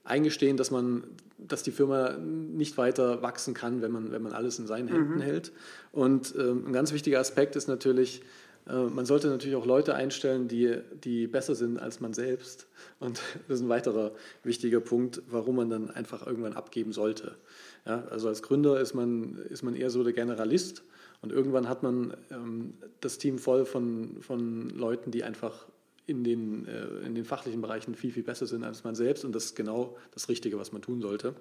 [0.03, 1.03] eingestehen, dass, man,
[1.37, 5.17] dass die Firma nicht weiter wachsen kann, wenn man, wenn man alles in seinen Händen
[5.17, 5.21] mhm.
[5.21, 5.51] hält.
[5.91, 8.23] Und ähm, ein ganz wichtiger Aspekt ist natürlich,
[8.67, 12.65] äh, man sollte natürlich auch Leute einstellen, die, die besser sind als man selbst.
[12.99, 17.35] Und das ist ein weiterer wichtiger Punkt, warum man dann einfach irgendwann abgeben sollte.
[17.85, 20.83] Ja, also als Gründer ist man, ist man eher so der Generalist
[21.21, 25.65] und irgendwann hat man ähm, das Team voll von, von Leuten, die einfach
[26.05, 29.33] in den, äh, in den fachlichen Bereichen viel, viel besser sind als man selbst und
[29.33, 31.33] das ist genau das Richtige, was man tun sollte.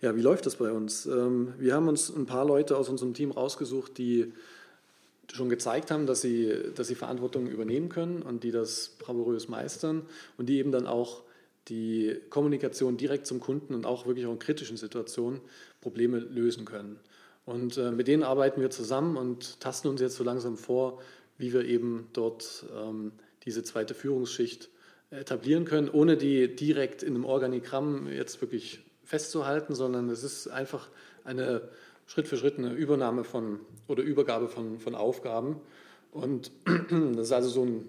[0.00, 1.06] Ja, wie läuft das bei uns?
[1.06, 4.32] Ähm, wir haben uns ein paar Leute aus unserem Team rausgesucht, die
[5.32, 10.02] schon gezeigt haben, dass sie, dass sie Verantwortung übernehmen können und die das bravourös meistern
[10.38, 11.22] und die eben dann auch
[11.70, 15.40] die Kommunikation direkt zum Kunden und auch wirklich auch in kritischen Situationen
[15.80, 16.98] Probleme lösen können.
[17.46, 21.00] Und äh, mit denen arbeiten wir zusammen und tasten uns jetzt so langsam vor,
[21.38, 23.12] wie wir eben dort ähm,
[23.44, 24.68] diese zweite Führungsschicht
[25.10, 30.88] etablieren können, ohne die direkt in einem Organigramm jetzt wirklich festzuhalten, sondern es ist einfach
[31.24, 31.68] eine
[32.06, 35.56] Schritt für Schritt eine Übernahme von oder Übergabe von, von Aufgaben.
[36.12, 36.52] Und
[36.90, 37.84] das ist also so ein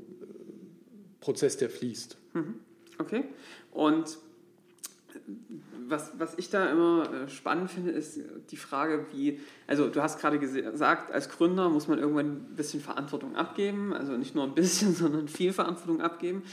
[1.19, 2.17] Prozess, der fließt.
[2.33, 2.55] Mhm.
[3.01, 3.25] Okay.
[3.71, 4.17] Und
[5.87, 10.19] was, was ich da immer äh, spannend finde, ist die Frage, wie, also du hast
[10.19, 14.55] gerade gesagt, als Gründer muss man irgendwann ein bisschen Verantwortung abgeben, also nicht nur ein
[14.55, 16.43] bisschen, sondern viel Verantwortung abgeben.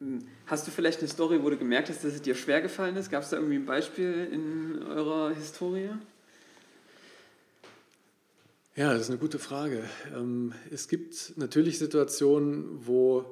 [0.00, 2.96] Hm, hast du vielleicht eine Story, wo du gemerkt hast, dass es dir schwer gefallen
[2.96, 3.10] ist?
[3.10, 5.90] Gab es da irgendwie ein Beispiel in eurer Historie?
[8.76, 9.84] Ja, das ist eine gute Frage.
[10.14, 13.24] Ähm, es gibt natürlich Situationen, wo,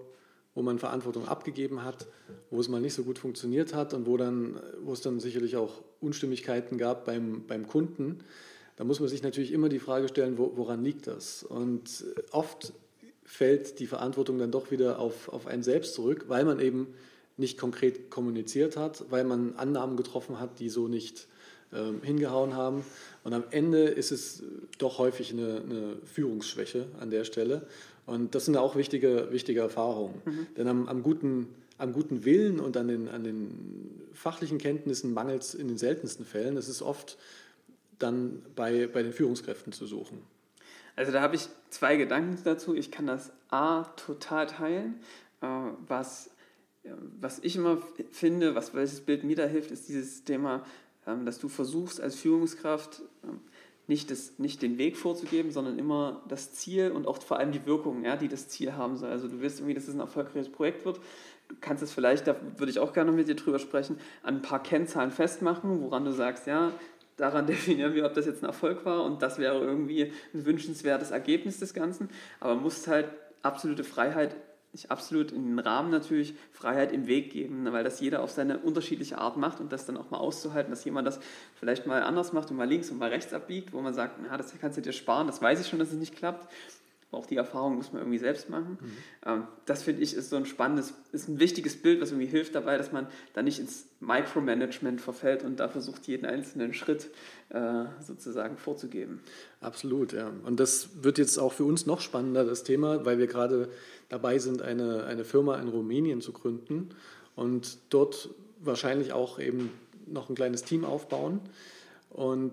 [0.55, 2.07] wo man Verantwortung abgegeben hat,
[2.51, 5.57] wo es mal nicht so gut funktioniert hat und wo, dann, wo es dann sicherlich
[5.57, 8.21] auch Unstimmigkeiten gab beim, beim Kunden.
[8.77, 11.43] Da muss man sich natürlich immer die Frage stellen, woran liegt das?
[11.43, 12.73] Und oft
[13.25, 16.89] fällt die Verantwortung dann doch wieder auf, auf einen selbst zurück, weil man eben
[17.37, 21.27] nicht konkret kommuniziert hat, weil man Annahmen getroffen hat, die so nicht
[21.73, 22.85] ähm, hingehauen haben.
[23.25, 24.43] Und am Ende ist es
[24.79, 27.67] doch häufig eine, eine, Führungsschwäche an der Stelle.
[28.07, 30.21] Und das sind auch wichtige, wichtige Erfahrungen.
[30.25, 30.47] Mhm.
[30.57, 35.43] Denn am, am, guten, am guten Willen und an den, an den fachlichen Kenntnissen mangelt
[35.43, 36.57] es in den seltensten Fällen.
[36.57, 37.17] Es ist oft
[37.99, 40.23] dann bei, bei den Führungskräften zu suchen.
[40.97, 42.75] Also da habe ich zwei Gedanken dazu.
[42.75, 45.01] Ich kann das A total teilen.
[45.41, 45.47] Äh,
[45.89, 46.31] was,
[47.21, 47.79] was ich immer
[48.13, 50.65] finde, was welches Bild mir da hilft, ist dieses Thema,
[51.07, 53.41] ähm, dass du versuchst als Führungskraft ähm,
[53.87, 57.67] nicht, das, nicht den Weg vorzugeben, sondern immer das Ziel und auch vor allem die
[57.67, 59.11] Wirkung, ja, die das Ziel haben soll.
[59.11, 61.01] Also du willst irgendwie, dass es ein erfolgreiches Projekt wird.
[61.49, 64.43] Du kannst es vielleicht, da würde ich auch gerne mit dir drüber sprechen, an ein
[64.43, 66.73] paar Kennzahlen festmachen, woran du sagst, ja,
[67.17, 71.11] daran definieren wir, ob das jetzt ein Erfolg war und das wäre irgendwie ein wünschenswertes
[71.11, 72.09] Ergebnis des Ganzen.
[72.41, 73.09] Aber man muss halt
[73.43, 74.35] absolute Freiheit,
[74.75, 78.59] nicht absolut in den Rahmen natürlich, Freiheit im Weg geben, weil das jeder auf seine
[78.59, 81.19] unterschiedliche Art macht und das dann auch mal auszuhalten, dass jemand das
[81.59, 84.37] vielleicht mal anders macht und mal links und mal rechts abbiegt, wo man sagt, na,
[84.37, 86.49] das kannst du dir sparen, das weiß ich schon, dass es nicht klappt
[87.15, 88.79] auch die Erfahrung muss man irgendwie selbst machen.
[88.81, 88.97] Mhm.
[89.25, 92.55] Ähm, das finde ich ist so ein spannendes, ist ein wichtiges Bild, was irgendwie hilft
[92.55, 97.09] dabei, dass man da nicht ins Micromanagement verfällt und da versucht, jeden einzelnen Schritt
[97.51, 99.21] äh, sozusagen vorzugeben.
[99.61, 100.31] Absolut, ja.
[100.45, 103.71] Und das wird jetzt auch für uns noch spannender, das Thema, weil wir gerade
[104.15, 106.91] dabei sind, eine, eine Firma in Rumänien zu gründen
[107.35, 109.71] und dort wahrscheinlich auch eben
[110.07, 111.41] noch ein kleines Team aufbauen.
[112.11, 112.53] Und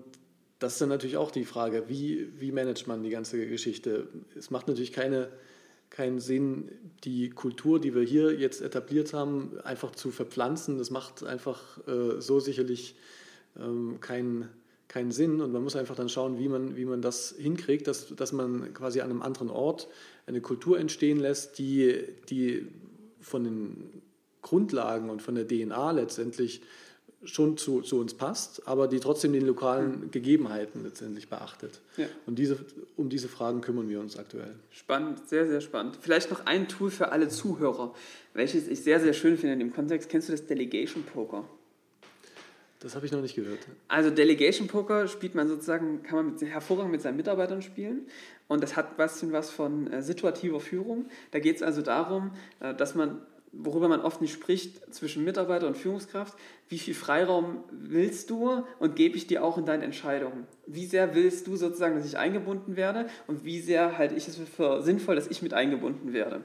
[0.58, 4.08] das ist dann natürlich auch die Frage, wie, wie managt man die ganze Geschichte?
[4.36, 5.28] Es macht natürlich keine,
[5.88, 6.68] keinen Sinn,
[7.04, 10.78] die Kultur, die wir hier jetzt etabliert haben, einfach zu verpflanzen.
[10.78, 12.96] Das macht einfach äh, so sicherlich
[13.56, 14.48] ähm, keinen
[14.92, 18.14] keinen Sinn und man muss einfach dann schauen, wie man, wie man das hinkriegt, dass,
[18.14, 19.88] dass man quasi an einem anderen Ort
[20.26, 22.66] eine Kultur entstehen lässt, die, die
[23.20, 24.02] von den
[24.40, 26.62] Grundlagen und von der DNA letztendlich
[27.24, 30.10] schon zu, zu uns passt, aber die trotzdem den lokalen mhm.
[30.10, 31.80] Gegebenheiten letztendlich beachtet.
[31.96, 32.06] Ja.
[32.26, 32.58] Und diese,
[32.96, 34.54] um diese Fragen kümmern wir uns aktuell.
[34.70, 35.98] Spannend, sehr, sehr spannend.
[36.00, 37.94] Vielleicht noch ein Tool für alle Zuhörer,
[38.34, 40.08] welches ich sehr, sehr schön finde in dem Kontext.
[40.08, 41.44] Kennst du das Delegation Poker?
[42.82, 43.60] Das habe ich noch nicht gehört.
[43.86, 48.06] Also Delegation Poker spielt man sozusagen, kann man mit, hervorragend mit seinen Mitarbeitern spielen.
[48.48, 51.06] Und das hat was, was von äh, situativer Führung.
[51.30, 55.66] Da geht es also darum, äh, dass man worüber man oft nicht spricht zwischen Mitarbeiter
[55.66, 56.36] und Führungskraft.
[56.68, 60.46] Wie viel Freiraum willst du und gebe ich dir auch in deinen Entscheidungen?
[60.66, 64.38] Wie sehr willst du sozusagen, dass ich eingebunden werde und wie sehr halte ich es
[64.38, 66.40] für sinnvoll, dass ich mit eingebunden werde?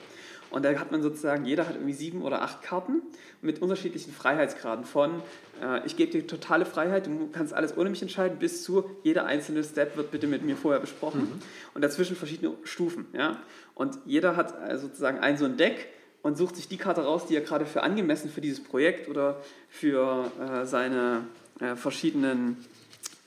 [0.49, 3.01] Und da hat man sozusagen, jeder hat irgendwie sieben oder acht Karten
[3.41, 5.21] mit unterschiedlichen Freiheitsgraden von,
[5.61, 9.25] äh, ich gebe dir totale Freiheit, du kannst alles ohne mich entscheiden, bis zu, jeder
[9.25, 11.21] einzelne Step wird bitte mit mir vorher besprochen.
[11.21, 11.41] Mhm.
[11.73, 13.05] Und dazwischen verschiedene Stufen.
[13.13, 13.41] Ja?
[13.75, 15.89] Und jeder hat also sozusagen ein so ein Deck,
[16.27, 19.41] und sucht sich die Karte raus, die er gerade für angemessen für dieses Projekt oder
[19.69, 21.23] für äh, seine
[21.61, 22.57] äh, verschiedenen,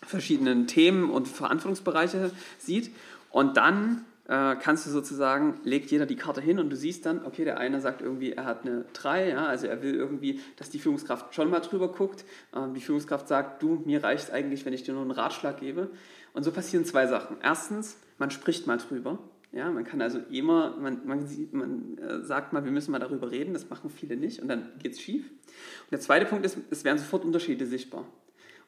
[0.07, 2.91] verschiedenen Themen und Verantwortungsbereiche sieht.
[3.31, 7.27] Und dann äh, kannst du sozusagen, legt jeder die Karte hin und du siehst dann,
[7.27, 10.71] okay, der eine sagt irgendwie, er hat eine 3, ja, also er will irgendwie, dass
[10.71, 12.25] die Führungskraft schon mal drüber guckt.
[12.55, 15.59] Ähm, die Führungskraft sagt, du, mir reicht es eigentlich, wenn ich dir nur einen Ratschlag
[15.59, 15.91] gebe.
[16.33, 17.39] Und so passieren zwei Sachen.
[17.43, 19.19] Erstens, man spricht mal drüber.
[19.51, 23.33] Ja, man kann also immer, man, man, man äh, sagt mal, wir müssen mal darüber
[23.33, 25.29] reden, das machen viele nicht und dann geht es schief.
[25.29, 28.07] Und der zweite Punkt ist, es werden sofort Unterschiede sichtbar.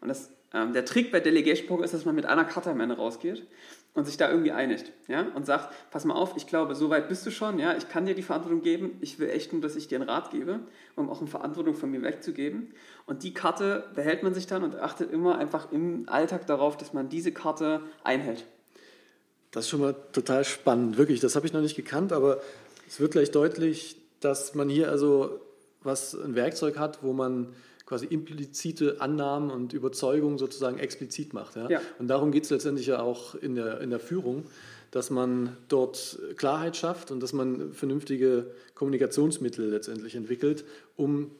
[0.01, 2.81] Und das Ähm, der Trick bei Delegation Poker ist, dass man mit einer Karte am
[2.81, 3.47] Ende rausgeht
[3.95, 5.27] und sich da irgendwie einigt ja?
[5.35, 7.77] und sagt, pass mal auf, ich glaube, so weit bist du schon, ja?
[7.77, 10.31] ich kann dir die Verantwortung geben, ich will echt nur, dass ich dir einen Rat
[10.31, 10.61] gebe,
[10.97, 12.73] um auch eine Verantwortung von mir wegzugeben.
[13.07, 16.93] Und die Karte behält man sich dann und achtet immer einfach im Alltag darauf, dass
[16.93, 18.45] man diese Karte einhält.
[19.51, 21.21] Das ist schon mal total spannend, wirklich.
[21.21, 22.41] Das habe ich noch nicht gekannt, aber
[22.89, 25.41] es wird gleich deutlich, dass man hier also
[25.83, 27.55] was ein Werkzeug hat, wo man
[27.87, 31.57] quasi implizite Annahmen und Überzeugungen sozusagen explizit macht.
[31.57, 31.69] Ja?
[31.69, 31.81] ja.
[31.99, 34.45] Und darum geht es letztendlich ja auch in der, in der Führung,
[34.91, 40.65] dass man dort Klarheit schafft und dass man vernünftige Kommunikationsmittel letztendlich entwickelt,
[40.97, 41.31] um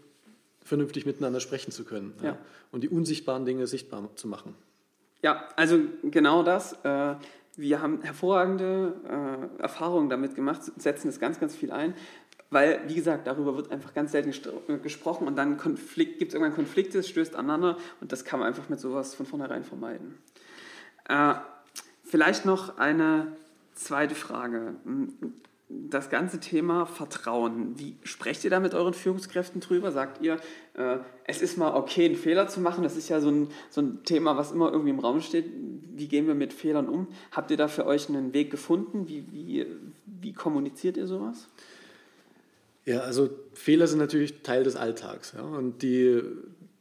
[0.65, 2.31] vernünftig miteinander sprechen zu können ja.
[2.31, 2.39] Ja?
[2.71, 4.55] und die unsichtbaren Dinge sichtbar zu machen.
[5.23, 6.73] Ja, also genau das.
[6.83, 7.15] Äh,
[7.57, 8.95] wir haben hervorragende
[9.59, 11.95] äh, Erfahrungen damit gemacht, setzen es ganz, ganz viel ein.
[12.53, 14.31] Weil, wie gesagt, darüber wird einfach ganz selten
[14.69, 18.49] äh, gesprochen und dann gibt es irgendwann Konflikte, es stößt aneinander und das kann man
[18.49, 20.19] einfach mit sowas von vornherein vermeiden.
[21.09, 21.33] Äh,
[22.05, 23.29] vielleicht noch eine
[23.75, 24.75] zweite Frage.
[25.71, 27.79] Das ganze Thema Vertrauen.
[27.79, 29.91] Wie sprecht ihr da mit euren Führungskräften drüber?
[29.91, 30.39] Sagt ihr,
[30.75, 32.85] äh, es ist mal okay, einen Fehler zu machen?
[32.85, 35.47] Das ist ja so ein, so ein Thema, was immer irgendwie im Raum steht.
[35.95, 37.07] Wie gehen wir mit Fehlern um?
[37.31, 39.09] Habt ihr da für euch einen Weg gefunden?
[39.09, 39.67] Wie, wie,
[40.05, 41.49] wie kommuniziert ihr sowas?
[42.85, 45.33] Ja, also Fehler sind natürlich Teil des Alltags.
[45.33, 45.43] Ja?
[45.43, 46.21] Und die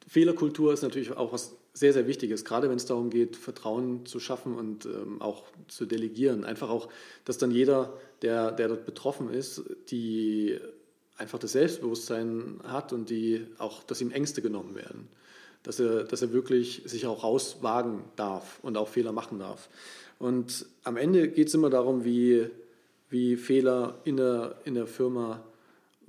[0.07, 4.19] Fehlerkultur ist natürlich auch was sehr, sehr Wichtiges, gerade wenn es darum geht, Vertrauen zu
[4.19, 6.43] schaffen und ähm, auch zu delegieren.
[6.43, 6.89] Einfach auch,
[7.23, 10.59] dass dann jeder, der, der dort betroffen ist, die
[11.17, 15.07] einfach das Selbstbewusstsein hat und die auch, dass ihm Ängste genommen werden.
[15.63, 19.69] Dass er, dass er wirklich sich auch rauswagen darf und auch Fehler machen darf.
[20.19, 22.49] Und am Ende geht es immer darum, wie,
[23.09, 25.41] wie Fehler in der, in der Firma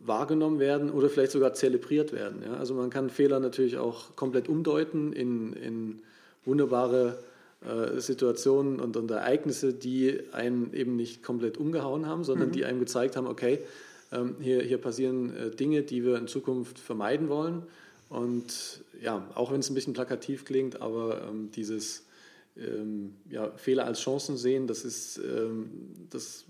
[0.05, 2.43] wahrgenommen werden oder vielleicht sogar zelebriert werden.
[2.45, 2.55] Ja?
[2.55, 6.01] Also man kann Fehler natürlich auch komplett umdeuten in, in
[6.45, 7.19] wunderbare
[7.65, 12.53] äh, Situationen und, und, Ereignisse, die einen eben nicht komplett umgehauen haben, sondern mhm.
[12.53, 13.61] die einem gezeigt haben, okay,
[14.11, 17.62] ähm, hier, hier passieren äh, Dinge, die wir in Zukunft vermeiden wollen.
[18.09, 22.05] Und ja, auch wenn es ein bisschen plakativ klingt, aber ähm, dieses
[22.57, 25.71] ähm, ja, Fehler als Chancen sehen, das ist, ähm,
[26.11, 26.45] das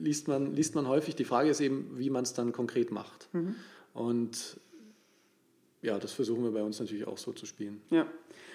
[0.00, 1.16] liest man, liest man häufig.
[1.16, 3.28] Die Frage ist eben, wie man es dann konkret macht.
[3.32, 3.54] Mhm.
[3.92, 4.58] Und
[5.82, 7.82] ja, das versuchen wir bei uns natürlich auch so zu spielen.
[7.90, 8.06] Ja.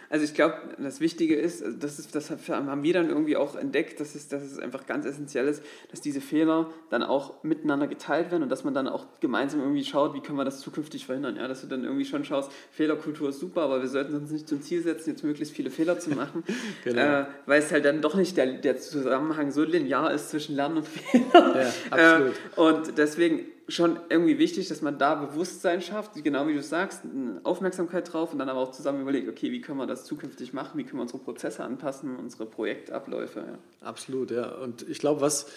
[0.09, 3.99] Also ich glaube, das Wichtige ist, das, ist, das haben wir dann irgendwie auch entdeckt,
[3.99, 8.31] dass es, dass es einfach ganz essentiell ist, dass diese Fehler dann auch miteinander geteilt
[8.31, 11.35] werden und dass man dann auch gemeinsam irgendwie schaut, wie können wir das zukünftig verhindern.
[11.35, 14.47] Ja, dass du dann irgendwie schon schaust, Fehlerkultur ist super, aber wir sollten uns nicht
[14.47, 16.43] zum Ziel setzen, jetzt möglichst viele Fehler zu machen,
[16.83, 17.01] genau.
[17.01, 20.77] äh, weil es halt dann doch nicht der, der Zusammenhang so linear ist zwischen Lernen
[20.77, 21.61] und Fehler.
[21.61, 22.33] Ja, absolut.
[22.33, 27.01] Äh, und deswegen schon irgendwie wichtig, dass man da Bewusstsein schafft, genau wie du sagst,
[27.43, 30.77] Aufmerksamkeit drauf und dann aber auch zusammen überlegt, okay, wie können wir das zukünftig machen,
[30.77, 33.39] wie können wir unsere Prozesse anpassen, unsere Projektabläufe.
[33.39, 33.87] Ja.
[33.87, 34.49] Absolut, ja.
[34.55, 35.47] Und ich glaube, was,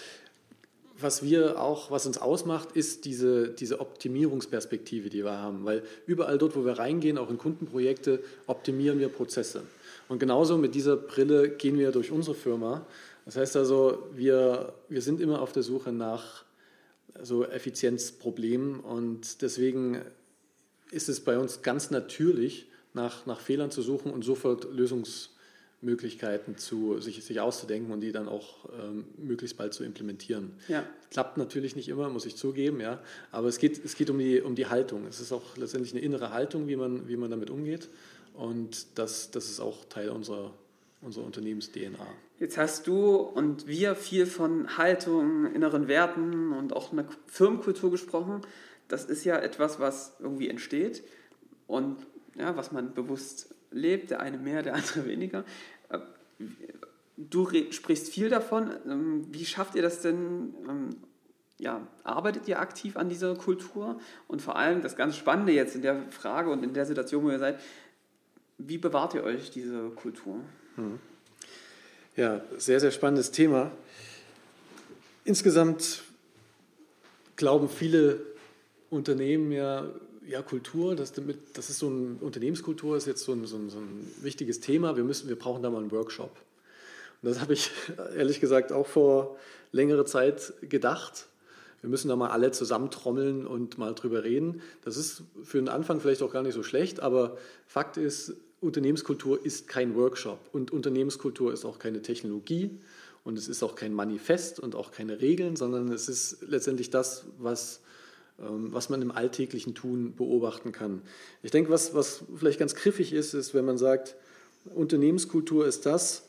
[0.99, 5.65] was wir auch, was uns ausmacht, ist diese, diese Optimierungsperspektive, die wir haben.
[5.65, 9.63] Weil überall dort, wo wir reingehen, auch in Kundenprojekte, optimieren wir Prozesse.
[10.09, 12.87] Und genauso mit dieser Brille gehen wir durch unsere Firma.
[13.25, 16.45] Das heißt also, wir, wir sind immer auf der Suche nach
[17.21, 18.81] so Effizienzproblemen.
[18.81, 20.01] Und deswegen
[20.91, 27.01] ist es bei uns ganz natürlich, nach, nach Fehlern zu suchen und sofort Lösungsmöglichkeiten zu,
[27.01, 30.53] sich, sich auszudenken und die dann auch ähm, möglichst bald zu implementieren.
[30.69, 30.85] Ja.
[31.11, 33.03] Klappt natürlich nicht immer, muss ich zugeben, ja.
[33.31, 35.07] Aber es geht, es geht um, die, um die Haltung.
[35.07, 37.89] Es ist auch letztendlich eine innere Haltung, wie man, wie man damit umgeht.
[38.35, 40.53] Und das, das ist auch Teil unserer,
[41.03, 42.07] unserer Unternehmens-DNA.
[42.39, 48.41] Jetzt hast du und wir viel von Haltung, inneren Werten und auch einer Firmenkultur gesprochen.
[48.89, 51.03] Das ist ja etwas, was irgendwie entsteht
[51.67, 55.45] und ja, was man bewusst lebt, der eine mehr, der andere weniger.
[57.17, 58.71] Du sprichst viel davon.
[58.87, 60.55] Ähm, wie schafft ihr das denn?
[60.69, 60.91] Ähm,
[61.59, 64.01] ja, arbeitet ihr aktiv an dieser Kultur?
[64.27, 67.31] Und vor allem das ganz Spannende jetzt in der Frage und in der Situation, wo
[67.31, 67.61] ihr seid,
[68.59, 70.41] wie bewahrt ihr euch diese Kultur?
[70.77, 70.99] Hm.
[72.17, 73.73] Ja, sehr, sehr spannendes Thema.
[75.25, 76.03] Insgesamt
[77.37, 78.21] glauben viele
[78.91, 79.89] Unternehmen ja,
[80.27, 83.71] ja Kultur, das, damit, das ist so ein Unternehmenskultur, ist jetzt so ein, so, ein,
[83.71, 84.97] so ein wichtiges Thema.
[84.97, 86.31] Wir, müssen, wir brauchen da mal einen Workshop.
[87.23, 87.71] Und das habe ich
[88.17, 89.37] ehrlich gesagt auch vor
[89.73, 91.27] längerer Zeit gedacht.
[91.81, 94.63] Wir müssen da mal alle zusammentrommeln und mal drüber reden.
[94.85, 97.37] Das ist für den Anfang vielleicht auch gar nicht so schlecht, aber
[97.67, 102.71] Fakt ist, Unternehmenskultur ist kein Workshop und Unternehmenskultur ist auch keine Technologie
[103.25, 107.25] und es ist auch kein Manifest und auch keine Regeln, sondern es ist letztendlich das,
[107.39, 107.81] was,
[108.41, 111.03] ähm, was man im alltäglichen Tun beobachten kann.
[111.43, 114.15] Ich denke, was, was vielleicht ganz griffig ist, ist, wenn man sagt,
[114.75, 116.23] Unternehmenskultur ist das,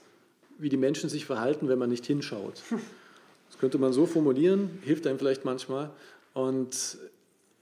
[0.58, 2.62] wie die Menschen sich verhalten, wenn man nicht hinschaut.
[3.50, 5.92] Das könnte man so formulieren, hilft einem vielleicht manchmal.
[6.34, 6.98] Und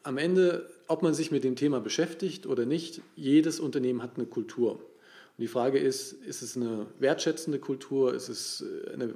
[0.03, 4.25] am Ende, ob man sich mit dem Thema beschäftigt oder nicht, jedes Unternehmen hat eine
[4.25, 4.73] Kultur.
[4.73, 8.13] Und die Frage ist, ist es eine wertschätzende Kultur?
[8.13, 9.13] Ist es eine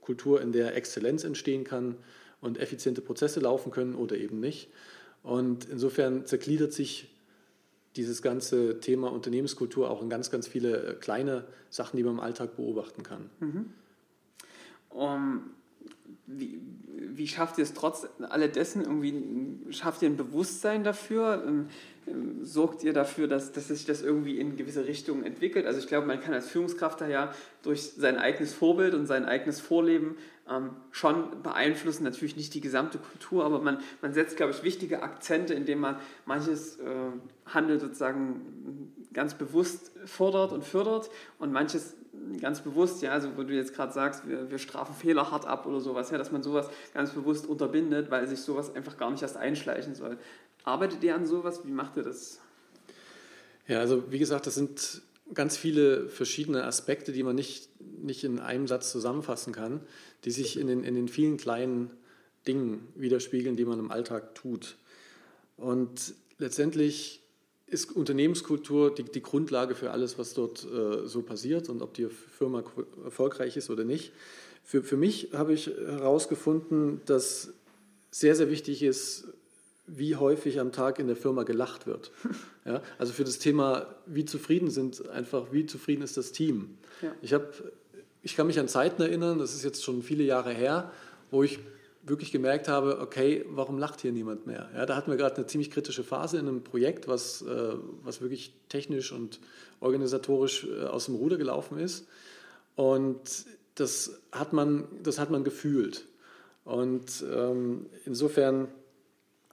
[0.00, 1.96] Kultur, in der Exzellenz entstehen kann
[2.40, 4.68] und effiziente Prozesse laufen können oder eben nicht?
[5.22, 7.10] Und insofern zergliedert sich
[7.96, 12.20] dieses ganze Thema Unternehmenskultur auch in ganz, ganz viele äh, kleine Sachen, die man im
[12.20, 13.30] Alltag beobachten kann.
[13.40, 13.70] Mhm.
[14.90, 15.50] Um,
[16.26, 21.44] wie, wie schafft ihr es trotz alledessen irgendwie, schafft ihr ein Bewusstsein dafür?
[21.46, 21.68] Ähm,
[22.06, 25.66] ähm, sorgt ihr dafür, dass, dass sich das irgendwie in gewisse Richtungen entwickelt?
[25.66, 29.24] Also ich glaube, man kann als Führungskraft da ja durch sein eigenes Vorbild und sein
[29.24, 30.16] eigenes Vorleben
[30.50, 35.02] ähm, schon beeinflussen, natürlich nicht die gesamte Kultur, aber man, man setzt, glaube ich, wichtige
[35.02, 35.96] Akzente, indem man
[36.26, 36.84] manches äh,
[37.46, 41.08] Handel sozusagen ganz bewusst fordert und fördert
[41.38, 41.96] und manches
[42.40, 45.66] ganz bewusst, ja, also wo du jetzt gerade sagst, wir, wir, strafen Fehler hart ab
[45.66, 49.22] oder sowas, ja, dass man sowas ganz bewusst unterbindet, weil sich sowas einfach gar nicht
[49.22, 50.18] erst einschleichen soll.
[50.64, 51.64] Arbeitet ihr an sowas?
[51.64, 52.40] Wie macht ihr das?
[53.66, 55.02] Ja, also wie gesagt, das sind
[55.32, 59.80] ganz viele verschiedene Aspekte, die man nicht, nicht in einem Satz zusammenfassen kann,
[60.24, 61.90] die sich in den, in den vielen kleinen
[62.46, 64.76] Dingen widerspiegeln, die man im Alltag tut.
[65.56, 67.22] Und letztendlich
[67.74, 72.06] ist Unternehmenskultur die, die Grundlage für alles, was dort äh, so passiert und ob die
[72.06, 72.62] Firma
[73.04, 74.12] erfolgreich ist oder nicht.
[74.62, 77.52] Für, für mich habe ich herausgefunden, dass
[78.10, 79.28] sehr, sehr wichtig ist,
[79.86, 82.10] wie häufig am Tag in der Firma gelacht wird.
[82.66, 86.78] Ja, also für das Thema, wie zufrieden sind einfach, wie zufrieden ist das Team.
[87.02, 87.14] Ja.
[87.20, 87.52] Ich, hab,
[88.22, 90.90] ich kann mich an Zeiten erinnern, das ist jetzt schon viele Jahre her,
[91.30, 91.58] wo ich
[92.06, 94.68] wirklich gemerkt habe, okay, warum lacht hier niemand mehr?
[94.74, 98.20] Ja, da hatten wir gerade eine ziemlich kritische Phase in einem Projekt, was, äh, was
[98.20, 99.40] wirklich technisch und
[99.80, 102.06] organisatorisch äh, aus dem Ruder gelaufen ist.
[102.76, 106.06] Und das hat man, das hat man gefühlt.
[106.64, 108.68] Und ähm, insofern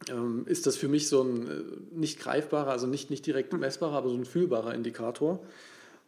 [0.09, 3.97] ähm, ist das für mich so ein äh, nicht greifbarer, also nicht, nicht direkt messbarer,
[3.97, 5.39] aber so ein fühlbarer Indikator.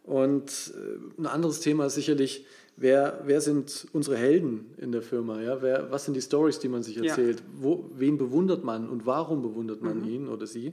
[0.04, 2.46] Und äh, ein anderes Thema ist sicherlich,
[2.76, 5.40] wer, wer sind unsere Helden in der Firma?
[5.40, 5.62] Ja?
[5.62, 7.40] Wer, was sind die Stories, die man sich erzählt?
[7.40, 7.44] Ja.
[7.60, 10.08] Wo, wen bewundert man und warum bewundert man mhm.
[10.08, 10.72] ihn oder sie?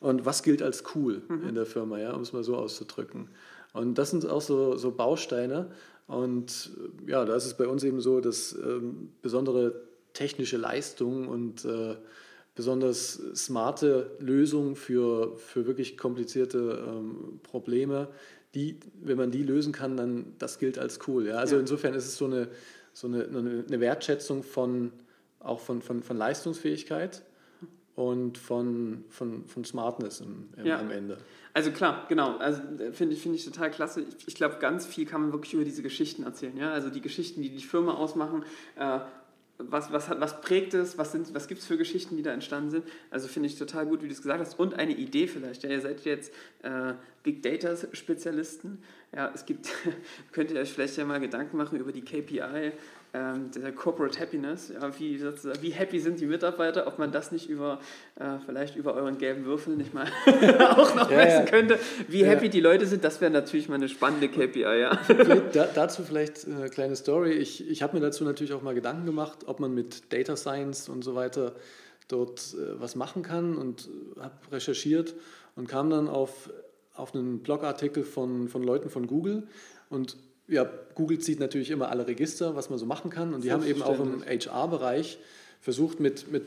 [0.00, 1.48] Und was gilt als cool mhm.
[1.48, 2.12] in der Firma, ja?
[2.12, 3.28] um es mal so auszudrücken?
[3.72, 5.70] Und das sind auch so, so Bausteine.
[6.06, 6.70] Und
[7.06, 9.82] äh, ja, da ist es bei uns eben so, dass ähm, besondere
[10.12, 11.96] technische Leistungen und äh,
[12.54, 18.08] besonders smarte Lösungen für, für wirklich komplizierte ähm, Probleme,
[18.56, 21.26] die, wenn man die lösen kann, dann das gilt als cool.
[21.26, 21.34] Ja?
[21.34, 21.60] Also ja.
[21.60, 22.48] insofern ist es so eine,
[22.92, 24.92] so eine, eine Wertschätzung von,
[25.40, 27.22] auch von, von, von Leistungsfähigkeit
[27.94, 30.80] und von, von, von Smartness im, im, ja.
[30.80, 31.18] am Ende.
[31.52, 32.38] Also klar, genau.
[32.38, 34.00] Also äh, finde ich, find ich total klasse.
[34.00, 36.56] Ich, ich glaube, ganz viel kann man wirklich über diese Geschichten erzählen.
[36.56, 36.72] Ja?
[36.72, 38.42] Also die Geschichten, die die Firma ausmachen,
[38.76, 39.00] äh,
[39.58, 42.84] was, was, was prägt es, was, was gibt es für Geschichten, die da entstanden sind.
[43.10, 44.58] Also finde ich total gut, wie du es gesagt hast.
[44.58, 45.62] Und eine Idee vielleicht.
[45.62, 46.32] Ja, ihr seid jetzt
[46.62, 46.92] äh,
[47.22, 48.82] Big Data Spezialisten.
[49.14, 49.72] Ja, es gibt,
[50.32, 52.72] könnt ihr euch vielleicht ja mal Gedanken machen über die KPI
[53.14, 54.68] ähm, der Corporate Happiness.
[54.68, 55.22] Ja, wie,
[55.60, 57.80] wie happy sind die Mitarbeiter, ob man das nicht über,
[58.16, 60.06] äh, vielleicht über euren gelben Würfel nicht mal
[60.76, 61.50] auch noch ja, messen ja.
[61.50, 61.78] könnte.
[62.08, 62.28] Wie ja.
[62.28, 64.60] happy die Leute sind, das wäre natürlich mal eine spannende KPI.
[64.60, 64.98] Ja.
[65.52, 67.32] Da, dazu vielleicht eine kleine Story.
[67.32, 70.88] Ich, ich habe mir dazu natürlich auch mal Gedanken gemacht, ob man mit Data Science
[70.88, 71.54] und so weiter
[72.08, 73.88] dort äh, was machen kann und
[74.20, 75.14] habe recherchiert
[75.54, 76.50] und kam dann auf,
[76.94, 79.48] auf einen Blogartikel von, von Leuten von Google
[79.88, 80.16] und
[80.48, 83.34] ja, Google zieht natürlich immer alle Register, was man so machen kann.
[83.34, 85.18] Und die haben eben auch im HR-Bereich
[85.60, 86.46] versucht, mit, mit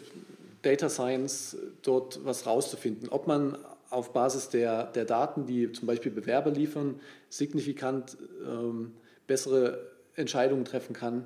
[0.62, 3.10] Data Science dort was rauszufinden.
[3.10, 3.58] Ob man
[3.90, 8.94] auf Basis der, der Daten, die zum Beispiel Bewerber liefern, signifikant ähm,
[9.28, 11.26] bessere Entscheidungen treffen kann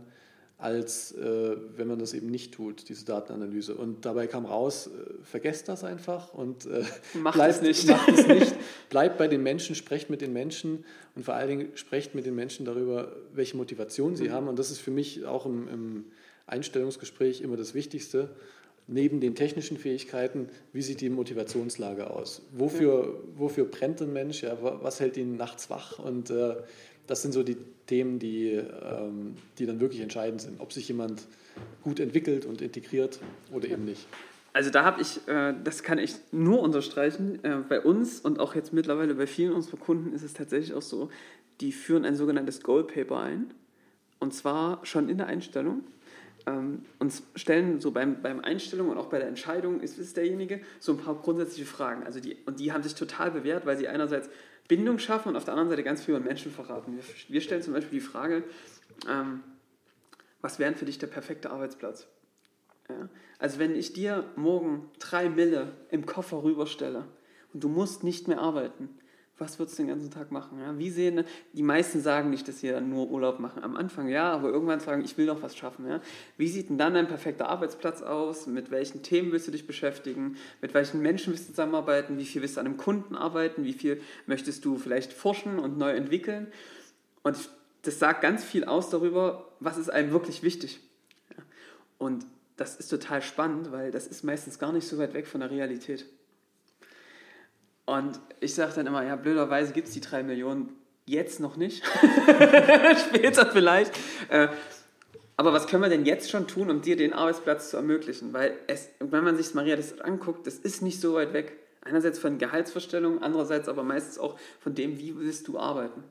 [0.64, 3.76] als äh, wenn man das eben nicht tut, diese Datenanalyse.
[3.76, 6.86] Und dabei kam raus, äh, vergesst das einfach und äh,
[7.16, 7.88] macht, bleibt, es nicht.
[7.89, 8.55] macht es nicht.
[8.89, 10.86] Bleibt bei den Menschen, sprecht mit den Menschen
[11.16, 14.32] und vor allen Dingen sprecht mit den Menschen darüber, welche Motivation sie mhm.
[14.32, 14.47] haben.
[14.47, 16.05] Und das ist für mich auch im, im
[16.47, 18.30] Einstellungsgespräch immer das Wichtigste.
[18.88, 22.41] Neben den technischen Fähigkeiten, wie sieht die Motivationslage aus?
[22.51, 24.43] Wofür, wofür brennt ein Mensch?
[24.43, 25.99] Ja, was hält ihn nachts wach?
[25.99, 26.55] Und äh,
[27.08, 31.24] das sind so die Themen, die, ähm, die dann wirklich entscheidend sind, ob sich jemand
[31.84, 33.20] gut entwickelt und integriert
[33.51, 34.08] oder eben nicht.
[34.54, 38.56] Also da habe ich, äh, das kann ich nur unterstreichen, äh, bei uns und auch
[38.56, 41.10] jetzt mittlerweile bei vielen unserer Kunden ist es tatsächlich auch so,
[41.60, 43.54] die führen ein sogenanntes Goal Paper ein
[44.20, 45.84] und zwar schon in der Einstellung
[46.45, 50.62] ähm, und stellen so beim, beim Einstellung und auch bei der Entscheidung, ist es derjenige,
[50.80, 52.04] so ein paar grundsätzliche Fragen.
[52.04, 54.30] Also die, und die haben sich total bewährt, weil sie einerseits
[54.68, 56.95] Bindung schaffen und auf der anderen Seite ganz viel über Menschen verraten.
[56.95, 58.43] Wir, wir stellen zum Beispiel die Frage,
[59.09, 59.43] ähm,
[60.41, 62.07] was wäre für dich der perfekte Arbeitsplatz?
[62.89, 63.09] Ja?
[63.39, 67.05] Also wenn ich dir morgen drei Mille im Koffer rüberstelle
[67.53, 68.89] und du musst nicht mehr arbeiten,
[69.44, 70.60] was würdest du den ganzen Tag machen?
[70.60, 70.78] Ja?
[70.78, 73.64] Wie sehen, die meisten sagen nicht, dass sie nur Urlaub machen.
[73.64, 75.88] Am Anfang ja, aber irgendwann sagen, ich will noch was schaffen.
[75.88, 76.02] Ja?
[76.38, 78.48] Wie sieht denn dann ein perfekter Arbeitsplatz aus?
[78.48, 80.38] Mit welchen Themen willst du dich beschäftigen?
[80.62, 82.18] Mit welchen Menschen willst du zusammenarbeiten?
[82.18, 83.64] Wie viel willst du an einem Kunden arbeiten?
[83.64, 86.48] Wie viel möchtest du vielleicht forschen und neu entwickeln?
[87.22, 87.38] Und
[87.84, 90.80] das sagt ganz viel aus darüber, was ist einem wirklich wichtig.
[91.30, 91.44] Ja?
[91.98, 92.26] Und
[92.56, 95.52] das ist total spannend, weil das ist meistens gar nicht so weit weg von der
[95.52, 96.06] Realität.
[97.86, 100.75] Und ich sage dann immer, ja, blöderweise gibt es die drei Millionen
[101.05, 101.84] jetzt noch nicht.
[103.09, 103.93] Später vielleicht.
[104.29, 104.47] Äh,
[105.36, 108.34] aber was können wir denn jetzt schon tun, um dir den Arbeitsplatz zu ermöglichen?
[108.34, 111.57] Weil es, wenn man sich Maria das anguckt, das ist nicht so weit weg.
[111.81, 116.03] Einerseits von Gehaltsvorstellungen, andererseits aber meistens auch von dem, wie willst du arbeiten.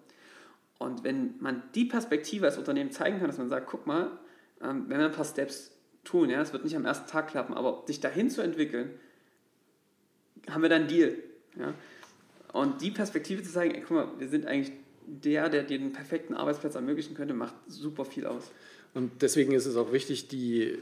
[0.79, 4.11] Und wenn man die Perspektive als Unternehmen zeigen kann, dass man sagt, guck mal,
[4.61, 5.71] ähm, wenn wir ein paar Steps
[6.05, 8.99] tun, ja, es wird nicht am ersten Tag klappen, aber sich dahin zu entwickeln,
[10.51, 11.17] haben wir dann einen Deal.
[11.59, 11.75] Ja?
[12.53, 14.73] Und die Perspektive zu zeigen, ey, guck mal, wir sind eigentlich
[15.07, 18.51] der, der den perfekten Arbeitsplatz ermöglichen könnte, macht super viel aus.
[18.95, 20.79] Und deswegen ist es auch wichtig, die,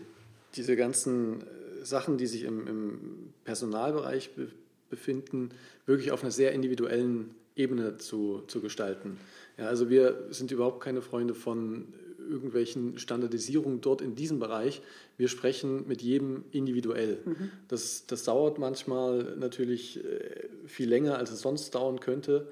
[0.57, 2.99] diese ganzen äh, Sachen, die sich im, im
[3.45, 4.49] Personalbereich be
[4.91, 5.51] befinden,
[5.87, 9.19] wirklich auf einer sehr individuellen Ebene zu, zu gestalten.
[9.57, 11.87] Ja, also wir sind überhaupt keine Freunde von
[12.31, 14.83] irgendwelchen Standardisierungen dort in diesem Bereich.
[15.17, 17.19] Wir sprechen mit jedem individuell.
[17.25, 17.51] Mhm.
[17.69, 22.49] Das, das dauert manchmal natürlich äh, viel länger, als es sonst dauern könnte.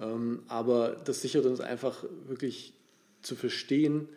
[0.00, 2.74] Ähm, aber das sichert uns einfach wirklich
[3.22, 4.08] zu verstehen,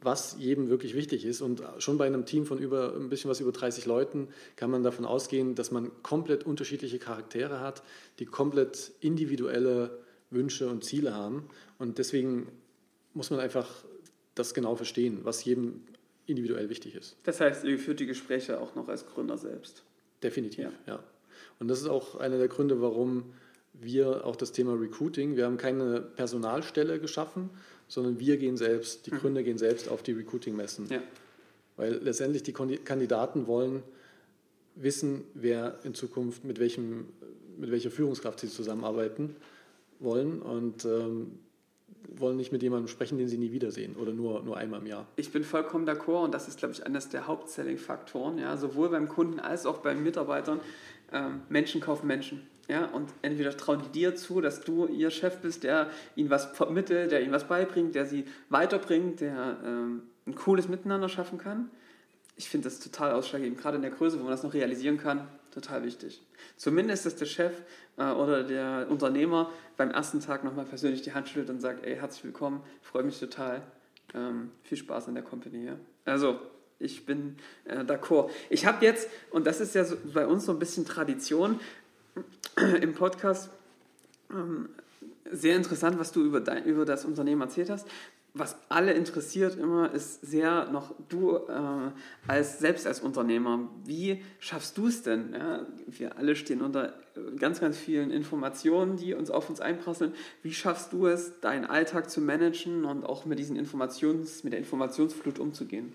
[0.00, 1.40] was jedem wirklich wichtig ist.
[1.40, 4.82] Und schon bei einem Team von über ein bisschen was über 30 Leuten kann man
[4.82, 7.82] davon ausgehen, dass man komplett unterschiedliche Charaktere hat,
[8.18, 9.98] die komplett individuelle
[10.30, 11.44] Wünsche und Ziele haben.
[11.78, 12.48] Und deswegen
[13.14, 13.84] muss man einfach
[14.34, 15.82] das genau verstehen, was jedem
[16.26, 17.16] individuell wichtig ist.
[17.24, 19.82] Das heißt, ihr führt die Gespräche auch noch als Gründer selbst.
[20.22, 20.72] Definitiv, ja.
[20.86, 21.04] ja.
[21.58, 23.24] Und das ist auch einer der Gründe, warum
[23.74, 27.50] wir auch das Thema Recruiting, wir haben keine Personalstelle geschaffen,
[27.88, 29.18] sondern wir gehen selbst, die mhm.
[29.18, 30.86] Gründer gehen selbst auf die Recruiting-Messen.
[30.88, 31.02] Ja.
[31.76, 33.82] Weil letztendlich die Kandidaten wollen
[34.76, 37.06] wissen, wer in Zukunft mit, welchem,
[37.58, 39.36] mit welcher Führungskraft sie zusammenarbeiten
[39.98, 40.40] wollen.
[40.40, 41.38] Und ähm,
[42.08, 45.06] wollen nicht mit jemandem sprechen, den sie nie wiedersehen oder nur, nur einmal im Jahr.
[45.16, 49.08] Ich bin vollkommen d'accord und das ist, glaube ich, eines der Hauptselling-Faktoren, ja, sowohl beim
[49.08, 50.60] Kunden als auch beim Mitarbeitern.
[51.12, 52.46] Ähm, Menschen kaufen Menschen.
[52.68, 56.46] Ja, und entweder trauen die dir zu, dass du ihr Chef bist, der ihnen was
[56.46, 61.70] vermittelt, der ihnen was beibringt, der sie weiterbringt, der ähm, ein cooles Miteinander schaffen kann.
[62.36, 65.28] Ich finde das total ausschlaggebend, gerade in der Größe, wo man das noch realisieren kann,
[65.52, 66.22] total wichtig.
[66.56, 67.52] Zumindest, dass der Chef
[67.96, 71.96] äh, oder der Unternehmer beim ersten Tag nochmal persönlich die Hand schüttelt und sagt, ey,
[71.96, 73.62] herzlich willkommen, freue mich total,
[74.14, 75.66] ähm, viel Spaß in der Company.
[75.66, 75.76] Ja?
[76.04, 76.38] Also,
[76.78, 78.30] ich bin äh, d'accord.
[78.50, 81.60] Ich habe jetzt, und das ist ja so, bei uns so ein bisschen Tradition
[82.80, 83.50] im Podcast,
[84.30, 84.68] ähm,
[85.30, 87.88] sehr interessant, was du über, dein, über das Unternehmen erzählt hast
[88.36, 91.92] was alle interessiert immer, ist sehr noch du äh,
[92.26, 93.70] als selbst als Unternehmer.
[93.84, 95.32] Wie schaffst du es denn?
[95.32, 100.14] Ja, wir alle stehen unter äh, ganz, ganz vielen Informationen, die uns auf uns einprasseln.
[100.42, 104.58] Wie schaffst du es, deinen Alltag zu managen und auch mit diesen Informations, mit der
[104.58, 105.92] Informationsflut umzugehen?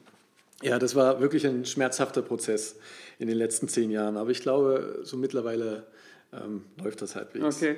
[0.61, 2.77] Ja, das war wirklich ein schmerzhafter Prozess
[3.17, 4.15] in den letzten zehn Jahren.
[4.15, 5.87] Aber ich glaube, so mittlerweile
[6.31, 7.57] ähm, läuft das halbwegs.
[7.57, 7.75] Okay.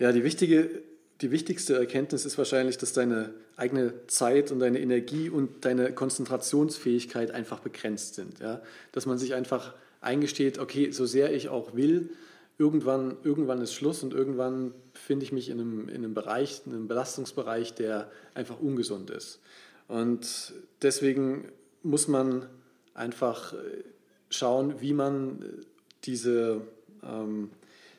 [0.00, 0.82] Ja, die wichtige
[1.24, 7.30] die wichtigste Erkenntnis ist wahrscheinlich, dass deine eigene Zeit und deine Energie und deine Konzentrationsfähigkeit
[7.30, 8.40] einfach begrenzt sind.
[8.40, 8.60] Ja?
[8.92, 9.72] Dass man sich einfach
[10.02, 12.10] eingesteht, okay, so sehr ich auch will,
[12.58, 16.72] irgendwann, irgendwann ist Schluss und irgendwann befinde ich mich in einem, in einem Bereich, in
[16.72, 19.40] einem Belastungsbereich, der einfach ungesund ist.
[19.88, 20.52] Und
[20.82, 21.48] deswegen
[21.82, 22.50] muss man
[22.92, 23.54] einfach
[24.28, 25.42] schauen, wie man
[26.04, 26.60] diese
[27.02, 27.48] ähm,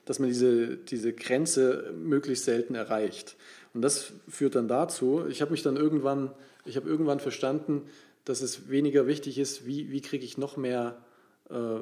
[0.05, 3.35] dass man diese, diese Grenze möglichst selten erreicht.
[3.73, 6.31] Und das führt dann dazu, ich habe mich dann irgendwann,
[6.63, 7.83] ich habe irgendwann verstanden,
[8.23, 10.97] dass es weniger wichtig ist, wie, wie kriege ich noch mehr
[11.49, 11.79] äh,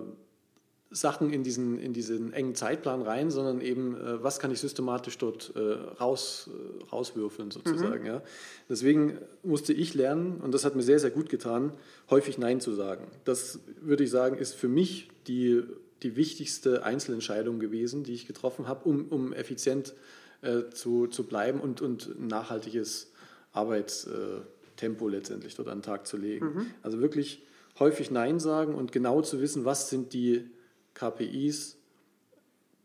[0.94, 5.18] Sachen in diesen, in diesen engen Zeitplan rein, sondern eben, äh, was kann ich systematisch
[5.18, 5.60] dort äh,
[6.00, 8.02] raus, äh, rauswürfeln sozusagen.
[8.02, 8.08] Mhm.
[8.08, 8.22] Ja.
[8.70, 11.74] Deswegen musste ich lernen, und das hat mir sehr, sehr gut getan,
[12.10, 13.08] häufig Nein zu sagen.
[13.26, 15.64] Das würde ich sagen, ist für mich die
[16.04, 19.94] die wichtigste Einzelentscheidung gewesen, die ich getroffen habe, um, um effizient
[20.42, 23.12] äh, zu, zu bleiben und, und ein nachhaltiges
[23.54, 26.54] Arbeitstempo letztendlich dort an den Tag zu legen.
[26.54, 26.66] Mhm.
[26.82, 27.44] Also wirklich
[27.80, 30.50] häufig Nein sagen und genau zu wissen, was sind die
[30.94, 31.78] KPIs,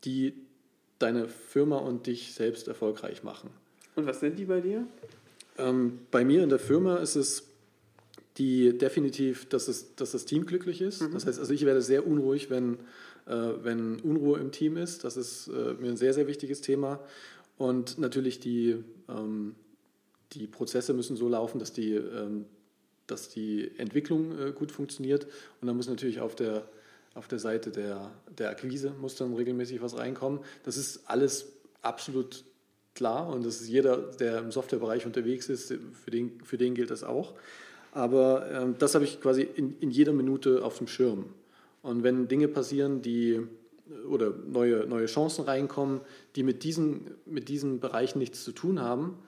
[0.05, 0.35] die
[0.99, 3.51] deine Firma und dich selbst erfolgreich machen.
[3.97, 4.87] Und was sind die bei dir?
[5.59, 7.45] Ähm, bei mir in der Firma ist es
[8.39, 11.03] die definitiv, dass, es, dass das Team glücklich ist.
[11.03, 11.13] Mhm.
[11.13, 12.79] Das heißt, also ich werde sehr unruhig, wenn,
[13.63, 15.05] wenn Unruhe im Team ist.
[15.05, 17.01] Das ist äh, mir ein sehr, sehr wichtiges Thema.
[17.57, 18.77] Und natürlich die,
[19.09, 19.55] ähm,
[20.33, 22.47] die Prozesse müssen so laufen, dass die, ähm,
[23.07, 25.25] dass die Entwicklung äh, gut funktioniert.
[25.61, 26.69] Und dann muss natürlich auf der,
[27.15, 30.41] auf der Seite der, der Akquise muss dann regelmäßig was reinkommen.
[30.65, 31.53] Das ist alles
[31.83, 32.45] absolut
[32.95, 35.73] klar und das ist jeder, der im Softwarebereich unterwegs ist,
[36.05, 37.35] für den, für den gilt das auch.
[37.93, 41.27] Aber ähm, das habe ich quasi in, in jeder Minute auf dem Schirm.
[41.83, 43.47] Und wenn Dinge passieren, die
[44.09, 46.01] oder neue, neue Chancen reinkommen,
[46.37, 49.19] die mit diesen, mit diesen Bereichen nichts zu tun haben,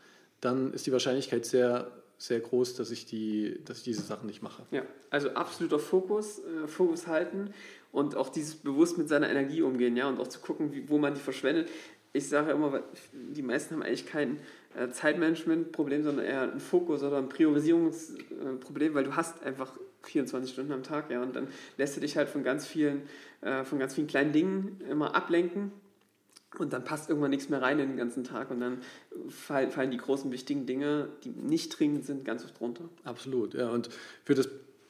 [0.41, 4.43] dann ist die Wahrscheinlichkeit sehr, sehr groß, dass ich, die, dass ich diese Sachen nicht
[4.43, 4.63] mache.
[4.71, 7.53] Ja, also absoluter Fokus, äh, Fokus halten
[7.93, 10.99] und auch dieses bewusst mit seiner Energie umgehen, ja, und auch zu gucken, wie, wo
[10.99, 11.69] man die verschwendet.
[12.13, 12.83] Ich sage immer,
[13.13, 14.39] die meisten haben eigentlich keinen
[14.77, 20.73] äh, Zeitmanagement-Problem, sondern eher ein Fokus- oder ein Priorisierungsproblem, weil du hast einfach 24 Stunden
[20.73, 23.03] am Tag, ja, und dann lässt du dich halt von ganz vielen,
[23.43, 25.73] äh, von ganz vielen kleinen Dingen immer ablenken
[26.59, 28.83] und dann passt irgendwann nichts mehr rein in den ganzen Tag und dann
[29.29, 32.89] fallen die großen wichtigen Dinge, die nicht dringend sind, ganz oft runter.
[33.05, 33.89] Absolut, ja, und
[34.25, 34.49] für das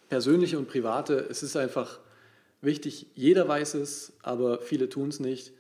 [0.08, 2.00] Persönliche und Private, es ist einfach
[2.62, 5.52] wichtig, jeder weiß es, aber viele tun es nicht.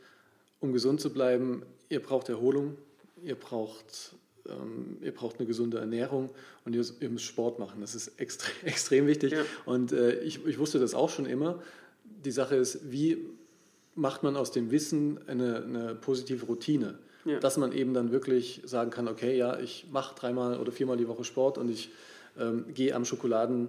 [0.58, 2.76] Um gesund zu bleiben, ihr braucht Erholung,
[3.22, 4.14] ihr braucht,
[4.48, 6.30] ähm, ihr braucht eine gesunde Ernährung
[6.64, 7.80] und ihr, ihr müsst Sport machen.
[7.80, 9.32] Das ist extrem, extrem wichtig.
[9.32, 9.42] Ja.
[9.64, 11.62] Und äh, ich, ich wusste das auch schon immer.
[12.24, 13.18] Die Sache ist, wie
[13.94, 16.98] macht man aus dem Wissen eine, eine positive Routine?
[17.24, 17.38] Ja.
[17.38, 21.06] Dass man eben dann wirklich sagen kann, okay, ja, ich mache dreimal oder viermal die
[21.06, 21.90] Woche Sport und ich
[22.38, 23.68] ähm, gehe am Schokoladen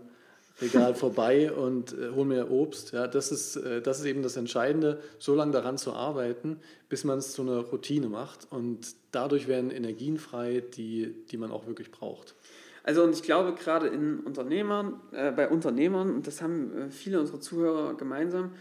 [0.61, 2.91] Regal vorbei und äh, hol mir Obst.
[2.91, 7.03] Ja, das, ist, äh, das ist eben das Entscheidende, so lange daran zu arbeiten, bis
[7.03, 8.47] man es zu einer Routine macht.
[8.51, 12.35] Und dadurch werden Energien frei, die, die man auch wirklich braucht.
[12.83, 17.19] Also und ich glaube gerade in Unternehmern, äh, bei Unternehmern, und das haben äh, viele
[17.19, 18.53] unserer Zuhörer gemeinsam,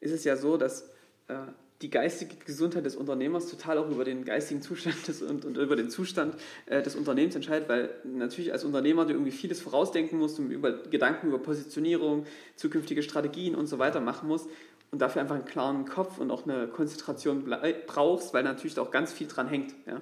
[0.00, 0.90] ist es ja so, dass
[1.28, 1.34] äh,
[1.82, 5.76] die geistige Gesundheit des Unternehmers total auch über den geistigen Zustand des, und, und über
[5.76, 10.38] den Zustand äh, des Unternehmens entscheidet, weil natürlich als Unternehmer du irgendwie vieles vorausdenken musst
[10.38, 14.48] und über Gedanken über Positionierung, zukünftige Strategien und so weiter machen musst
[14.92, 17.52] und dafür einfach einen klaren Kopf und auch eine Konzentration
[17.86, 19.74] brauchst, weil natürlich auch ganz viel dran hängt.
[19.86, 20.00] Ja?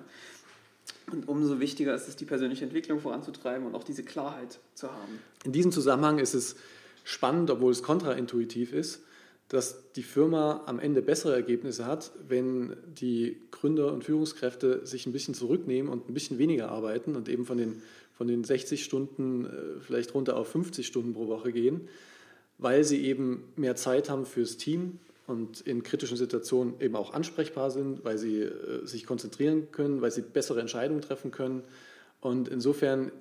[1.10, 5.20] Und umso wichtiger ist es, die persönliche Entwicklung voranzutreiben und auch diese Klarheit zu haben.
[5.44, 6.56] In diesem Zusammenhang ist es
[7.04, 9.02] spannend, obwohl es kontraintuitiv ist,
[9.52, 15.12] dass die Firma am Ende bessere Ergebnisse hat, wenn die Gründer und Führungskräfte sich ein
[15.12, 17.82] bisschen zurücknehmen und ein bisschen weniger arbeiten und eben von den,
[18.16, 21.82] von den 60 Stunden äh, vielleicht runter auf 50 Stunden pro Woche gehen,
[22.56, 27.70] weil sie eben mehr Zeit haben fürs Team und in kritischen Situationen eben auch ansprechbar
[27.70, 31.62] sind, weil sie äh, sich konzentrieren können, weil sie bessere Entscheidungen treffen können.
[32.22, 33.12] Und insofern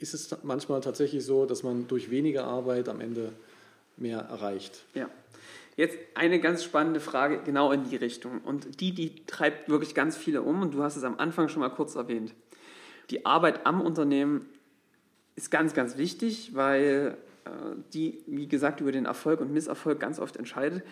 [0.00, 3.30] ist es manchmal tatsächlich so, dass man durch weniger Arbeit am Ende
[3.96, 4.82] mehr erreicht.
[4.94, 5.08] Ja.
[5.76, 8.40] Jetzt eine ganz spannende Frage genau in die Richtung.
[8.40, 10.62] Und die, die treibt wirklich ganz viele um.
[10.62, 12.34] Und du hast es am Anfang schon mal kurz erwähnt.
[13.10, 14.46] Die Arbeit am Unternehmen
[15.36, 17.50] ist ganz, ganz wichtig, weil äh,
[17.92, 20.82] die, wie gesagt, über den Erfolg und Misserfolg ganz oft entscheidet.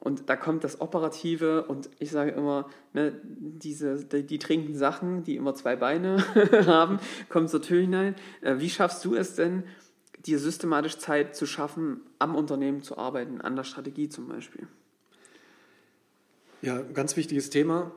[0.00, 5.24] Und da kommt das Operative und ich sage immer, ne, diese, die, die trinken Sachen,
[5.24, 6.24] die immer zwei Beine
[6.66, 6.98] haben,
[7.28, 8.14] kommt zur Tür hinein.
[8.40, 9.64] Äh, wie schaffst du es denn,
[10.26, 14.66] dir systematisch Zeit zu schaffen, am Unternehmen zu arbeiten, an der Strategie zum Beispiel?
[16.62, 17.90] Ja, ganz wichtiges Thema.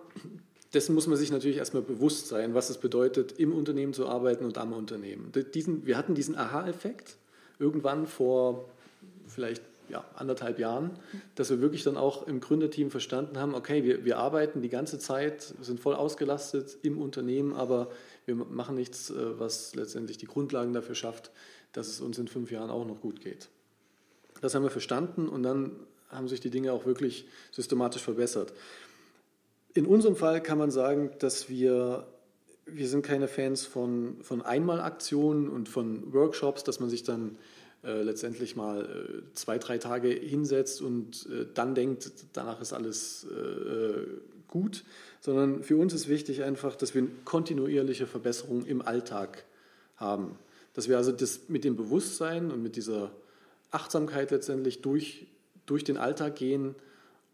[0.74, 4.46] Dessen muss man sich natürlich erstmal bewusst sein, was es bedeutet, im Unternehmen zu arbeiten
[4.46, 5.32] und am Unternehmen.
[5.54, 7.18] Diesen, wir hatten diesen Aha-Effekt
[7.60, 8.70] irgendwann vor
[9.28, 10.92] vielleicht ja, anderthalb Jahren,
[11.36, 14.98] dass wir wirklich dann auch im Gründerteam verstanden haben, okay, wir, wir arbeiten die ganze
[14.98, 17.92] Zeit, sind voll ausgelastet im Unternehmen, aber
[18.26, 21.32] wir machen nichts, äh, was letztendlich die Grundlagen dafür schafft,
[21.74, 23.50] dass es uns in fünf Jahren auch noch gut geht.
[24.42, 25.72] Das haben wir verstanden und dann
[26.10, 28.54] haben sich die Dinge auch wirklich systematisch verbessert.
[29.74, 32.06] In unserem Fall kann man sagen, dass wir,
[32.66, 37.38] wir sind keine Fans von, von Einmalaktionen und von Workshops, dass man sich dann
[37.84, 43.26] äh, letztendlich mal äh, zwei, drei Tage hinsetzt und äh, dann denkt, danach ist alles
[43.26, 44.06] äh,
[44.48, 44.84] gut,
[45.20, 49.44] sondern für uns ist wichtig einfach, dass wir kontinuierliche Verbesserung im Alltag
[49.98, 50.38] haben.
[50.74, 53.12] Dass wir also das mit dem Bewusstsein und mit dieser
[53.72, 55.28] Achtsamkeit letztendlich durch,
[55.66, 56.76] durch den Alltag gehen,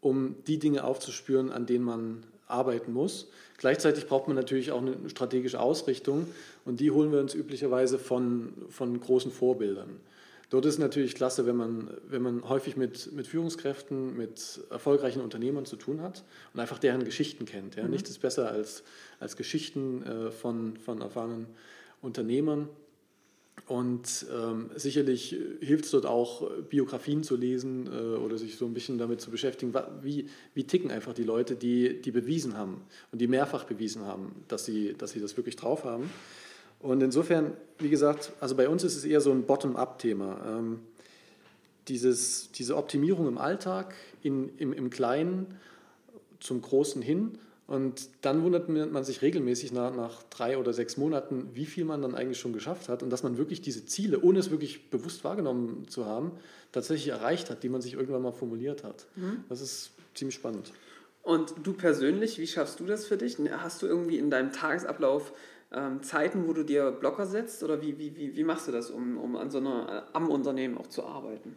[0.00, 3.28] um die Dinge aufzuspüren, an denen man arbeiten muss.
[3.58, 6.26] Gleichzeitig braucht man natürlich auch eine strategische Ausrichtung
[6.64, 10.00] und die holen wir uns üblicherweise von, von großen Vorbildern.
[10.50, 15.64] Dort ist natürlich klasse, wenn man, wenn man häufig mit, mit Führungskräften, mit erfolgreichen Unternehmern
[15.64, 17.76] zu tun hat und einfach deren Geschichten kennt.
[17.76, 17.84] Ja?
[17.84, 17.90] Mhm.
[17.90, 18.82] Nichts ist besser als,
[19.20, 21.46] als Geschichten äh, von, von erfahrenen
[22.02, 22.68] Unternehmern.
[23.66, 28.74] Und ähm, sicherlich hilft es dort auch, Biografien zu lesen äh, oder sich so ein
[28.74, 32.82] bisschen damit zu beschäftigen, wie, wie ticken einfach die Leute, die, die bewiesen haben
[33.12, 36.10] und die mehrfach bewiesen haben, dass sie, dass sie das wirklich drauf haben.
[36.80, 40.58] Und insofern, wie gesagt, also bei uns ist es eher so ein Bottom-up-Thema.
[40.58, 40.80] Ähm,
[41.88, 45.58] dieses, diese Optimierung im Alltag, in, im, im Kleinen
[46.40, 47.38] zum Großen hin.
[47.70, 52.02] Und dann wundert man sich regelmäßig nach, nach drei oder sechs Monaten, wie viel man
[52.02, 55.22] dann eigentlich schon geschafft hat und dass man wirklich diese Ziele, ohne es wirklich bewusst
[55.22, 56.32] wahrgenommen zu haben,
[56.72, 59.06] tatsächlich erreicht hat, die man sich irgendwann mal formuliert hat.
[59.14, 59.44] Mhm.
[59.48, 60.72] Das ist ziemlich spannend.
[61.22, 63.36] Und du persönlich, wie schaffst du das für dich?
[63.58, 65.32] Hast du irgendwie in deinem Tagesablauf
[65.70, 68.90] ähm, Zeiten, wo du dir Blocker setzt oder wie, wie, wie, wie machst du das,
[68.90, 71.54] um, um an so einer, äh, am Unternehmen auch zu arbeiten?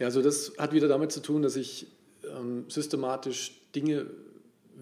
[0.00, 1.86] Ja, also das hat wieder damit zu tun, dass ich
[2.24, 4.06] ähm, systematisch Dinge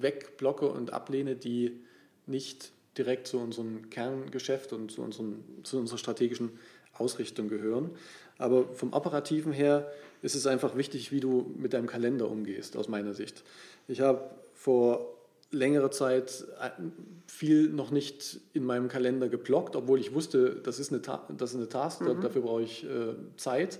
[0.00, 1.80] wegblocke und ablehne, die
[2.26, 6.58] nicht direkt zu unserem Kerngeschäft und zu, unserem, zu unserer strategischen
[6.94, 7.90] Ausrichtung gehören.
[8.38, 9.90] Aber vom Operativen her
[10.22, 13.44] ist es einfach wichtig, wie du mit deinem Kalender umgehst, aus meiner Sicht.
[13.88, 15.16] Ich habe vor
[15.50, 16.70] längere Zeit äh,
[17.26, 21.00] viel noch nicht in meinem Kalender geblockt, obwohl ich wusste, das ist eine,
[21.36, 22.20] das ist eine Task, mhm.
[22.20, 23.78] dafür brauche ich äh, Zeit.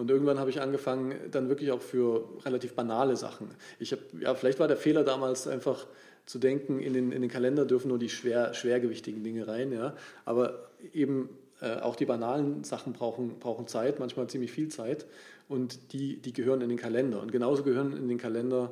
[0.00, 3.50] Und irgendwann habe ich angefangen, dann wirklich auch für relativ banale Sachen.
[3.78, 5.86] Ich habe, ja, vielleicht war der Fehler damals einfach
[6.24, 9.94] zu denken, in den, in den Kalender dürfen nur die schwer, schwergewichtigen Dinge rein, ja.
[10.24, 11.28] Aber eben
[11.60, 15.04] äh, auch die banalen Sachen brauchen, brauchen Zeit, manchmal ziemlich viel Zeit.
[15.50, 17.20] Und die, die gehören in den Kalender.
[17.20, 18.70] Und genauso gehören in den Kalender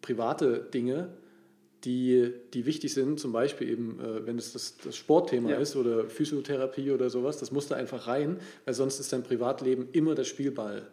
[0.00, 1.08] private Dinge,
[1.84, 5.56] die, die wichtig sind, zum Beispiel eben, äh, wenn es das, das Sportthema ja.
[5.58, 9.88] ist oder Physiotherapie oder sowas, das muss da einfach rein, weil sonst ist dein Privatleben
[9.92, 10.88] immer der Spielball.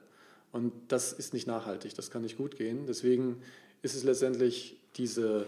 [0.52, 2.86] Und das ist nicht nachhaltig, das kann nicht gut gehen.
[2.88, 3.42] Deswegen
[3.82, 5.46] ist es letztendlich diese,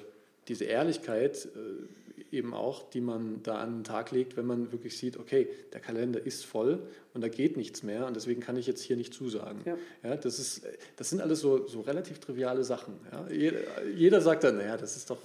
[0.48, 4.98] diese Ehrlichkeit, äh, eben auch, die man da an den Tag legt, wenn man wirklich
[4.98, 6.80] sieht, okay, der Kalender ist voll
[7.14, 9.61] und da geht nichts mehr und deswegen kann ich jetzt hier nicht zusagen.
[9.66, 9.78] Ja.
[10.03, 10.64] ja das, ist,
[10.95, 12.95] das sind alles so, so relativ triviale Sachen.
[13.11, 13.28] Ja.
[13.32, 13.59] Jeder,
[13.95, 15.20] jeder sagt dann, naja, das ist, doch,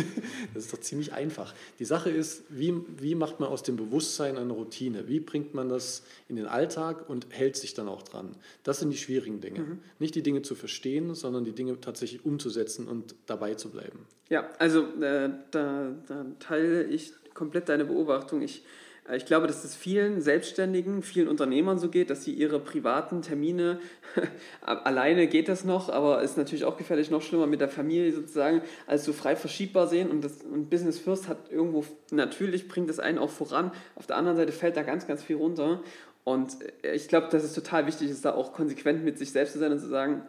[0.54, 1.54] das ist doch ziemlich einfach.
[1.78, 5.06] Die Sache ist, wie, wie macht man aus dem Bewusstsein eine Routine?
[5.06, 8.36] Wie bringt man das in den Alltag und hält sich dann auch dran?
[8.62, 9.60] Das sind die schwierigen Dinge.
[9.60, 9.78] Mhm.
[9.98, 14.06] Nicht die Dinge zu verstehen, sondern die Dinge tatsächlich umzusetzen und dabei zu bleiben.
[14.30, 18.40] Ja, also äh, da, da teile ich komplett deine Beobachtung.
[18.40, 22.58] Ich äh, ich glaube, dass es vielen Selbstständigen, vielen Unternehmern so geht, dass sie ihre
[22.58, 23.78] privaten Termine,
[24.62, 28.62] alleine geht das noch, aber ist natürlich auch gefährlich, noch schlimmer mit der Familie sozusagen,
[28.86, 30.10] als so frei verschiebbar sehen.
[30.10, 33.72] Und, das, und Business First hat irgendwo, natürlich bringt das einen auch voran.
[33.94, 35.82] Auf der anderen Seite fällt da ganz, ganz viel runter.
[36.24, 39.52] Und äh, ich glaube, dass es total wichtig ist, da auch konsequent mit sich selbst
[39.52, 40.22] zu sein und zu sagen,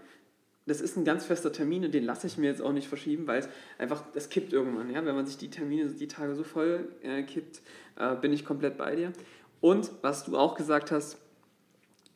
[0.68, 3.28] das ist ein ganz fester Termin und den lasse ich mir jetzt auch nicht verschieben,
[3.28, 4.92] weil es einfach, das kippt irgendwann.
[4.92, 5.06] Ja?
[5.06, 7.62] Wenn man sich die Termine, die Tage so voll äh, kippt,
[7.98, 9.14] äh, bin ich komplett bei dir.
[9.62, 11.18] Und was du auch gesagt hast,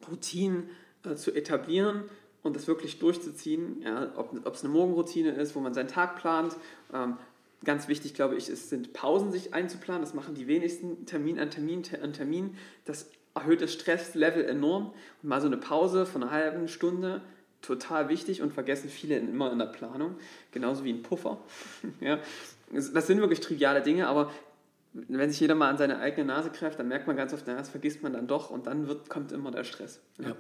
[0.10, 0.70] Routinen
[1.06, 2.04] äh, zu etablieren
[2.42, 4.12] und das wirklich durchzuziehen, ja?
[4.16, 6.56] ob es eine Morgenroutine ist, wo man seinen Tag plant.
[6.92, 7.18] Ähm,
[7.64, 10.02] ganz wichtig, glaube ich, ist, sind Pausen sich einzuplanen.
[10.02, 12.58] Das machen die wenigsten Termin an Termin an Termin.
[12.86, 14.94] Das erhöht das Stresslevel enorm.
[15.22, 17.22] Und mal so eine Pause von einer halben Stunde
[17.62, 20.16] total wichtig und vergessen viele immer in der Planung,
[20.52, 21.38] genauso wie ein Puffer.
[22.00, 22.20] ja.
[22.72, 24.32] Das sind wirklich triviale Dinge, aber
[24.94, 27.56] wenn sich jeder mal an seine eigene Nase greift, dann merkt man ganz oft, na,
[27.56, 30.02] das vergisst man dann doch und dann wird, kommt immer der Stress.
[30.18, 30.36] Ja.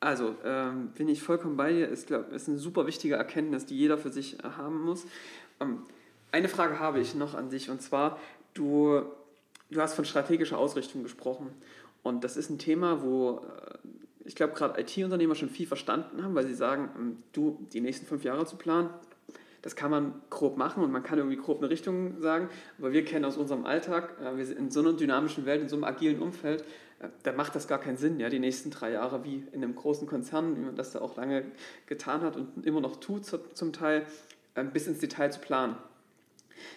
[0.00, 3.76] Also, ähm, bin ich vollkommen bei dir, ist, glaub, ist eine super wichtige Erkenntnis, die
[3.76, 5.06] jeder für sich haben muss.
[5.60, 5.82] Ähm,
[6.30, 8.18] eine Frage habe ich noch an dich und zwar,
[8.54, 9.02] du,
[9.70, 11.50] du hast von strategischer Ausrichtung gesprochen
[12.02, 13.78] und das ist ein Thema, wo äh,
[14.24, 18.06] ich glaube, gerade IT-Unternehmer schon viel verstanden haben, weil sie sagen, ähm, du, die nächsten
[18.06, 18.90] fünf Jahre zu planen,
[19.62, 22.48] das kann man grob machen und man kann irgendwie grob eine Richtung sagen,
[22.78, 25.68] aber wir kennen aus unserem Alltag, äh, wir sind in so einer dynamischen Welt, in
[25.68, 26.62] so einem agilen Umfeld,
[27.00, 29.74] äh, da macht das gar keinen Sinn, ja, die nächsten drei Jahre wie in einem
[29.74, 31.44] großen Konzern, wie man das da auch lange
[31.86, 34.06] getan hat und immer noch tut zum Teil,
[34.72, 35.74] bis ins Detail zu planen.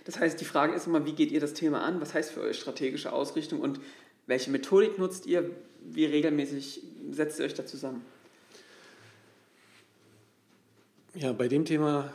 [0.06, 2.02] Das heißt, die Frage ist immer, wie geht ihr das Thema an?
[2.02, 3.80] Was heißt für euch strategische Ausrichtung und
[4.26, 5.50] welche Methodik nutzt ihr?
[5.82, 8.04] Wie regelmäßig setzt ihr euch da zusammen?
[11.16, 12.12] Ja, bei dem Thema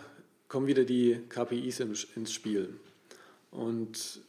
[0.48, 2.74] kommen wieder die KPIs ins Spiel.
[3.50, 4.20] Und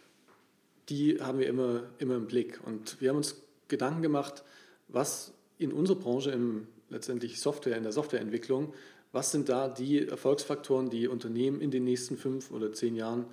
[0.89, 2.59] die haben wir immer, immer im Blick.
[2.65, 3.35] Und wir haben uns
[3.67, 4.43] Gedanken gemacht,
[4.87, 8.73] was in unserer Branche, im, letztendlich Software, in der Softwareentwicklung,
[9.11, 13.25] was sind da die Erfolgsfaktoren, die Unternehmen in den nächsten fünf oder zehn Jahren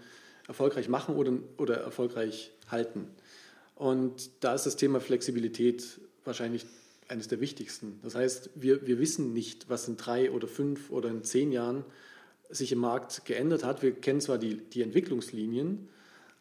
[0.46, 3.08] erfolgreich machen oder, oder erfolgreich halten.
[3.76, 6.66] Und da ist das Thema Flexibilität wahrscheinlich
[7.10, 7.98] eines der wichtigsten.
[8.02, 11.84] Das heißt, wir, wir wissen nicht, was in drei oder fünf oder in zehn Jahren
[12.48, 13.82] sich im Markt geändert hat.
[13.82, 15.88] Wir kennen zwar die, die Entwicklungslinien,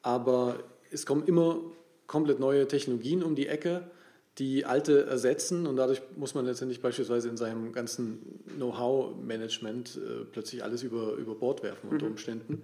[0.02, 1.62] aber es kommen immer
[2.08, 3.90] komplett neue Technologien um die Ecke,
[4.38, 10.64] die alte ersetzen und dadurch muss man letztendlich beispielsweise in seinem ganzen Know-how-Management äh, plötzlich
[10.64, 12.14] alles über, über Bord werfen unter mhm.
[12.14, 12.64] Umständen.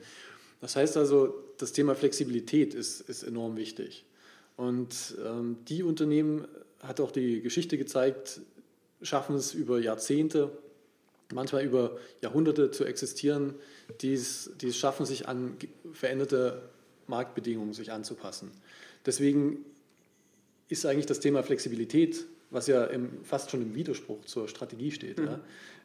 [0.62, 4.06] Das heißt also, das Thema Flexibilität ist, ist enorm wichtig.
[4.56, 6.48] Und ähm, die Unternehmen,
[6.88, 8.42] hat auch die Geschichte gezeigt,
[9.02, 10.52] schaffen es über Jahrzehnte,
[11.34, 13.56] manchmal über Jahrhunderte zu existieren,
[14.02, 15.58] die es, die es schaffen, sich an
[15.92, 16.70] veränderte
[17.08, 18.52] Marktbedingungen sich anzupassen.
[19.06, 19.66] Deswegen
[20.70, 25.20] ist eigentlich das Thema Flexibilität, was ja im, fast schon im Widerspruch zur Strategie steht,
[25.20, 25.26] mhm.
[25.26, 25.40] ja,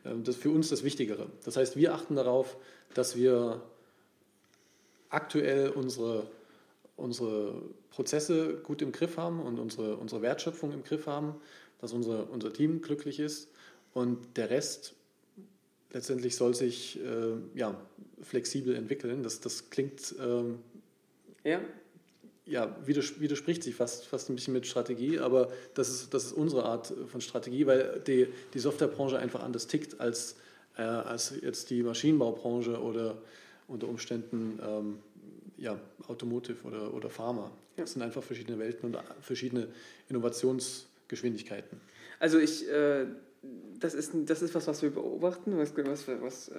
[0.05, 1.27] ähm, das für uns das Wichtigere.
[1.45, 2.57] Das heißt, wir achten darauf,
[2.95, 3.63] dass wir
[5.09, 6.31] aktuell unsere,
[7.01, 11.35] unsere Prozesse gut im Griff haben und unsere, unsere Wertschöpfung im Griff haben,
[11.81, 13.49] dass unsere, unser Team glücklich ist
[13.95, 14.95] und der Rest
[15.93, 17.81] letztendlich soll sich äh, ja,
[18.23, 19.23] flexibel entwickeln.
[19.23, 20.61] Das, das klingt ähm,
[21.43, 21.61] ja
[22.51, 26.65] ja, widerspricht sich fast, fast ein bisschen mit Strategie, aber das ist, das ist unsere
[26.65, 30.35] Art von Strategie, weil die, die Softwarebranche einfach anders tickt als,
[30.77, 33.19] äh, als jetzt die Maschinenbaubranche oder
[33.69, 34.99] unter Umständen ähm,
[35.61, 37.53] ja, Automotive oder, oder Pharma.
[37.77, 37.85] Ja.
[37.85, 39.69] Das sind einfach verschiedene Welten und verschiedene
[40.09, 41.81] Innovationsgeschwindigkeiten.
[42.19, 43.07] Also ich, äh,
[43.79, 46.55] das, ist, das ist was, was wir beobachten, was, was, was äh,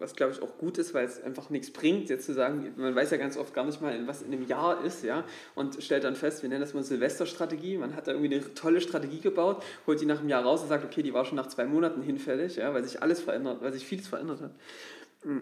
[0.00, 2.94] was glaube ich auch gut ist, weil es einfach nichts bringt, jetzt zu sagen, man
[2.94, 5.24] weiß ja ganz oft gar nicht mal, was in einem Jahr ist, ja,
[5.54, 8.80] und stellt dann fest, wir nennen das mal Silvesterstrategie, man hat da irgendwie eine tolle
[8.80, 11.48] Strategie gebaut, holt die nach einem Jahr raus und sagt, okay, die war schon nach
[11.48, 14.52] zwei Monaten hinfällig, ja, weil sich alles verändert, weil sich vieles verändert hat.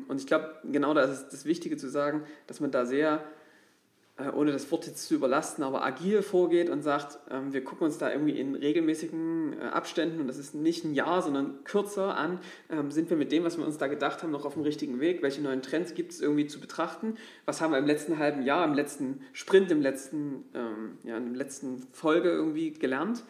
[0.08, 3.24] Und ich glaube, genau da ist das Wichtige zu sagen, dass man da sehr
[4.18, 7.84] äh, ohne das Wort jetzt zu überlasten, aber agil vorgeht und sagt, ähm, wir gucken
[7.84, 12.16] uns da irgendwie in regelmäßigen äh, Abständen, und das ist nicht ein Jahr, sondern kürzer
[12.16, 14.62] an, ähm, sind wir mit dem, was wir uns da gedacht haben, noch auf dem
[14.62, 15.22] richtigen Weg?
[15.22, 17.16] Welche neuen Trends gibt es irgendwie zu betrachten?
[17.44, 21.34] Was haben wir im letzten halben Jahr, im letzten Sprint, im letzten, ähm, ja, in
[21.34, 23.22] der letzten Folge irgendwie gelernt?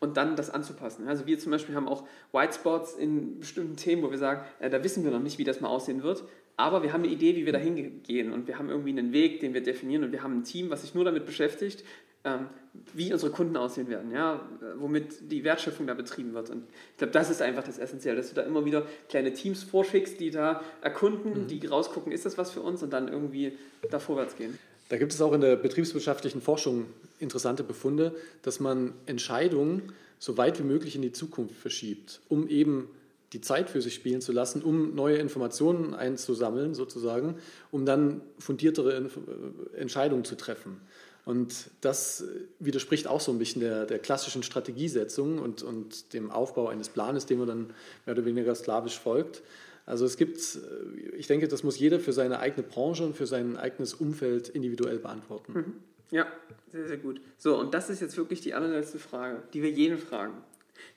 [0.00, 1.06] Und dann das anzupassen.
[1.06, 4.70] Also wir zum Beispiel haben auch White Spots in bestimmten Themen, wo wir sagen, äh,
[4.70, 6.24] da wissen wir noch nicht, wie das mal aussehen wird,
[6.56, 9.40] aber wir haben eine Idee, wie wir dahin gehen und wir haben irgendwie einen Weg,
[9.40, 11.84] den wir definieren und wir haben ein Team, was sich nur damit beschäftigt,
[12.24, 12.46] ähm,
[12.92, 14.46] wie unsere Kunden aussehen werden, ja,
[14.76, 16.50] womit die Wertschöpfung da betrieben wird.
[16.50, 19.62] Und ich glaube, das ist einfach das Essentielle, dass du da immer wieder kleine Teams
[19.62, 21.46] vorschickst, die da erkunden, mhm.
[21.46, 23.56] die rausgucken, ist das was für uns und dann irgendwie
[23.90, 24.58] da vorwärts gehen.
[24.90, 26.86] Da gibt es auch in der betriebswirtschaftlichen Forschung
[27.20, 28.12] interessante Befunde,
[28.42, 32.90] dass man Entscheidungen so weit wie möglich in die Zukunft verschiebt, um eben
[33.32, 37.36] die Zeit für sich spielen zu lassen, um neue Informationen einzusammeln, sozusagen,
[37.70, 40.80] um dann fundiertere äh, Entscheidungen zu treffen.
[41.24, 42.24] Und das
[42.58, 47.26] widerspricht auch so ein bisschen der, der klassischen Strategiesetzung und, und dem Aufbau eines Planes,
[47.26, 47.66] dem man dann
[48.06, 49.42] mehr oder weniger sklavisch folgt.
[49.86, 53.26] Also es gibt, äh, ich denke, das muss jeder für seine eigene Branche und für
[53.26, 55.52] sein eigenes Umfeld individuell beantworten.
[55.52, 55.74] Mhm.
[56.10, 56.26] Ja,
[56.72, 57.20] sehr, sehr gut.
[57.38, 60.34] So, und das ist jetzt wirklich die allerletzte Frage, die wir jeden fragen.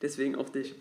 [0.01, 0.75] Deswegen auch dich.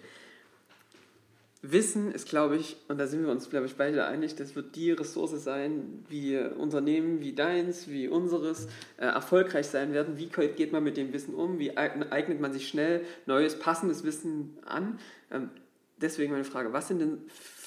[1.64, 4.74] Wissen ist, glaube ich, und da sind wir uns, glaube ich, beide einig, das wird
[4.74, 10.18] die Ressource sein, wie Unternehmen wie deins, wie unseres äh, erfolgreich sein werden.
[10.18, 11.61] Wie geht man mit dem Wissen um?
[11.61, 14.98] Wie eignet man sich schnell neues, passendes Wissen an?
[15.30, 15.50] Ähm,
[15.98, 17.18] deswegen meine Frage, was sind denn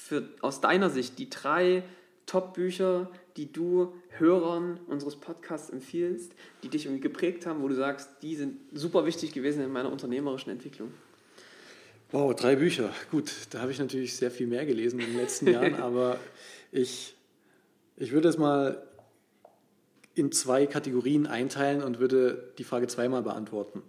[0.06, 1.82] für, aus deiner Sicht die drei
[2.26, 6.32] Top-Bücher, die du Hörern unseres Podcasts empfiehlst,
[6.62, 9.90] die dich irgendwie geprägt haben, wo du sagst, die sind super wichtig gewesen in meiner
[9.90, 10.92] unternehmerischen Entwicklung?
[12.12, 12.92] Wow, drei Bücher.
[13.10, 16.18] Gut, da habe ich natürlich sehr viel mehr gelesen in den letzten Jahren, aber
[16.72, 17.16] ich,
[17.96, 18.82] ich würde es mal
[20.14, 23.82] in zwei Kategorien einteilen und würde die Frage zweimal beantworten.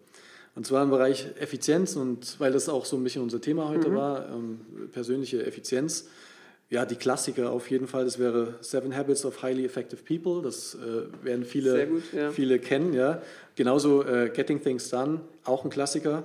[0.57, 3.89] Und zwar im Bereich Effizienz und weil das auch so ein bisschen unser Thema heute
[3.89, 3.95] mhm.
[3.95, 4.59] war, ähm,
[4.91, 6.07] persönliche Effizienz.
[6.71, 10.73] Ja, die Klassiker auf jeden Fall, das wäre Seven Habits of Highly Effective People, das
[10.73, 12.31] äh, werden viele, gut, ja.
[12.31, 12.93] viele kennen.
[12.93, 13.21] Ja.
[13.55, 16.23] Genauso äh, Getting Things Done, auch ein Klassiker.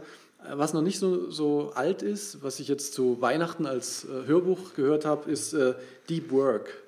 [0.51, 4.73] Was noch nicht so, so alt ist, was ich jetzt zu Weihnachten als äh, Hörbuch
[4.75, 5.75] gehört habe, ist äh,
[6.09, 6.82] Deep Work.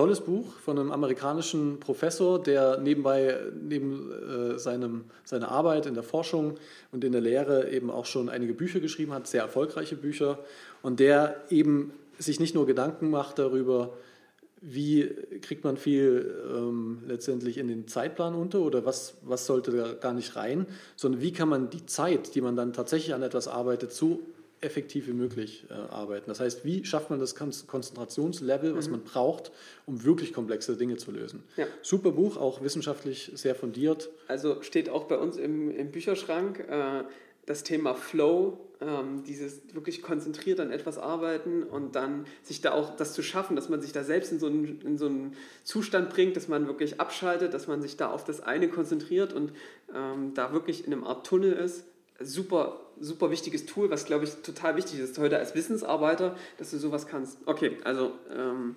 [0.00, 6.02] Tolles Buch von einem amerikanischen Professor, der nebenbei neben äh, seinem, seiner Arbeit in der
[6.02, 6.56] Forschung
[6.90, 10.38] und in der Lehre eben auch schon einige Bücher geschrieben hat, sehr erfolgreiche Bücher,
[10.80, 13.92] und der eben sich nicht nur Gedanken macht darüber,
[14.62, 15.06] wie
[15.42, 20.14] kriegt man viel ähm, letztendlich in den Zeitplan unter oder was, was sollte da gar
[20.14, 20.64] nicht rein,
[20.96, 24.20] sondern wie kann man die Zeit, die man dann tatsächlich an etwas arbeitet, so
[24.60, 26.26] effektiv wie möglich äh, arbeiten.
[26.26, 28.92] Das heißt, wie schafft man das Konzentrationslevel, was mhm.
[28.92, 29.52] man braucht,
[29.86, 31.42] um wirklich komplexe Dinge zu lösen.
[31.56, 31.66] Ja.
[31.82, 34.10] Super Buch, auch wissenschaftlich sehr fundiert.
[34.28, 36.60] Also steht auch bei uns im, im Bücherschrank.
[36.68, 37.04] Äh,
[37.46, 42.96] das Thema Flow, ähm, dieses wirklich konzentriert an etwas arbeiten und dann sich da auch
[42.96, 46.10] das zu schaffen, dass man sich da selbst in so, einen, in so einen Zustand
[46.10, 49.52] bringt, dass man wirklich abschaltet, dass man sich da auf das eine konzentriert und
[49.94, 51.84] ähm, da wirklich in einem Art Tunnel ist.
[52.22, 56.78] Super, super wichtiges Tool, was glaube ich total wichtig ist heute als Wissensarbeiter, dass du
[56.78, 57.38] sowas kannst.
[57.46, 58.76] Okay, also ähm,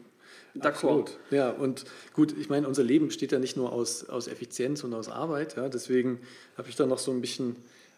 [0.60, 1.18] Absolut.
[1.32, 4.94] Ja, und gut, ich meine, unser Leben besteht ja nicht nur aus, aus Effizienz und
[4.94, 5.56] aus Arbeit.
[5.56, 6.20] Ja, deswegen
[6.58, 7.56] habe ich da noch so ein bisschen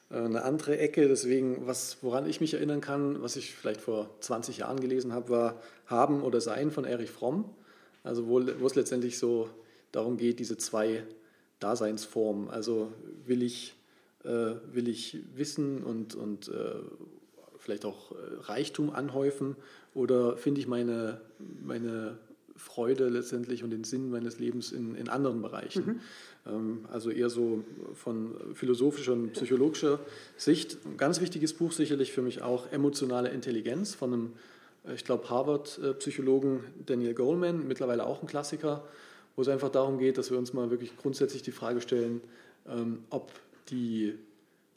[0.09, 1.07] äh, eine andere Ecke.
[1.07, 5.29] Deswegen, was, woran ich mich erinnern kann, was ich vielleicht vor 20 Jahren gelesen habe,
[5.29, 7.45] war Haben oder Sein von Erich Fromm.
[8.03, 9.49] Also wo, wo es letztendlich so
[9.91, 11.03] darum geht, diese zwei
[11.59, 12.49] Daseinsformen.
[12.49, 12.91] Also
[13.25, 13.75] will ich,
[14.25, 16.75] will ich Wissen und, und äh,
[17.65, 19.55] vielleicht auch äh, Reichtum anhäufen
[19.93, 21.19] oder finde ich meine,
[21.63, 22.17] meine
[22.55, 25.85] Freude letztendlich und den Sinn meines Lebens in, in anderen Bereichen.
[25.85, 25.99] Mhm.
[26.45, 27.63] Ähm, also eher so
[27.95, 29.99] von philosophischer und psychologischer
[30.37, 30.77] Sicht.
[30.85, 34.33] Ein ganz wichtiges Buch sicherlich für mich auch Emotionale Intelligenz von einem,
[34.87, 38.83] äh, ich glaube, Harvard-Psychologen Daniel Goleman, mittlerweile auch ein Klassiker,
[39.35, 42.21] wo es einfach darum geht, dass wir uns mal wirklich grundsätzlich die Frage stellen,
[42.69, 43.31] ähm, ob
[43.69, 44.13] die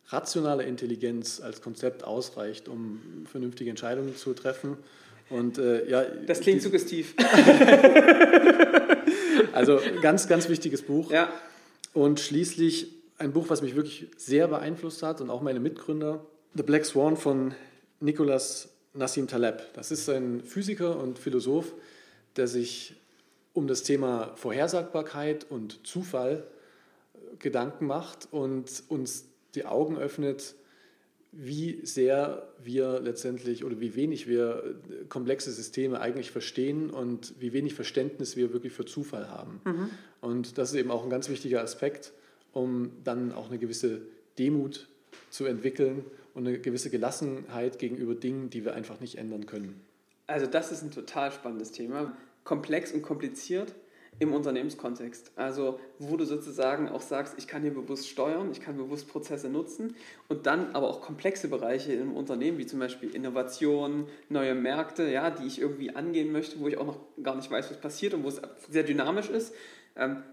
[0.09, 4.79] rationale Intelligenz als Konzept ausreicht, um vernünftige Entscheidungen zu treffen
[5.31, 7.15] und, äh, ja, das klingt suggestiv.
[9.53, 11.11] also ganz, ganz wichtiges Buch.
[11.11, 11.31] Ja.
[11.93, 16.25] Und schließlich ein Buch, was mich wirklich sehr beeinflusst hat und auch meine Mitgründer,
[16.55, 17.55] The Black Swan von
[18.01, 19.63] Nicolas Nassim Taleb.
[19.75, 21.75] Das ist ein Physiker und Philosoph,
[22.37, 22.95] der sich
[23.53, 26.45] um das Thema Vorhersagbarkeit und Zufall
[27.39, 30.55] Gedanken macht und uns die Augen öffnet
[31.31, 37.53] wie sehr wir letztendlich oder wie wenig wir äh, komplexe Systeme eigentlich verstehen und wie
[37.53, 39.61] wenig Verständnis wir wirklich für Zufall haben.
[39.65, 39.91] Mhm.
[40.21, 42.13] Und das ist eben auch ein ganz wichtiger Aspekt,
[42.53, 44.01] um dann auch eine gewisse
[44.39, 44.89] Demut
[45.31, 46.05] zu entwickeln
[46.35, 49.81] und eine gewisse Gelassenheit gegenüber Dingen, die wir einfach nicht ändern können.
[50.27, 52.17] Also das ist ein total spannendes Thema.
[52.45, 53.75] Komplex und kompliziert
[54.19, 55.33] im Unternehmenskontext.
[55.37, 59.49] Also wo du sozusagen auch sagst, ich kann hier bewusst steuern, ich kann bewusst Prozesse
[59.49, 59.95] nutzen
[60.29, 65.31] und dann aber auch komplexe Bereiche im Unternehmen, wie zum Beispiel Innovation, neue Märkte, ja,
[65.31, 68.25] die ich irgendwie angehen möchte, wo ich auch noch gar nicht weiß, was passiert und
[68.25, 69.55] wo es sehr dynamisch ist,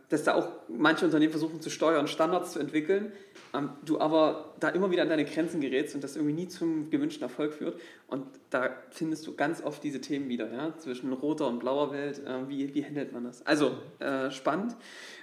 [0.09, 3.11] dass da auch manche Unternehmen versuchen zu steuern, Standards zu entwickeln,
[3.53, 6.89] ähm, du aber da immer wieder an deine Grenzen gerätst und das irgendwie nie zum
[6.91, 7.79] gewünschten Erfolg führt.
[8.07, 12.21] Und da findest du ganz oft diese Themen wieder, ja, zwischen roter und blauer Welt.
[12.25, 13.45] Äh, wie, wie handelt man das?
[13.45, 14.75] Also, äh, spannend.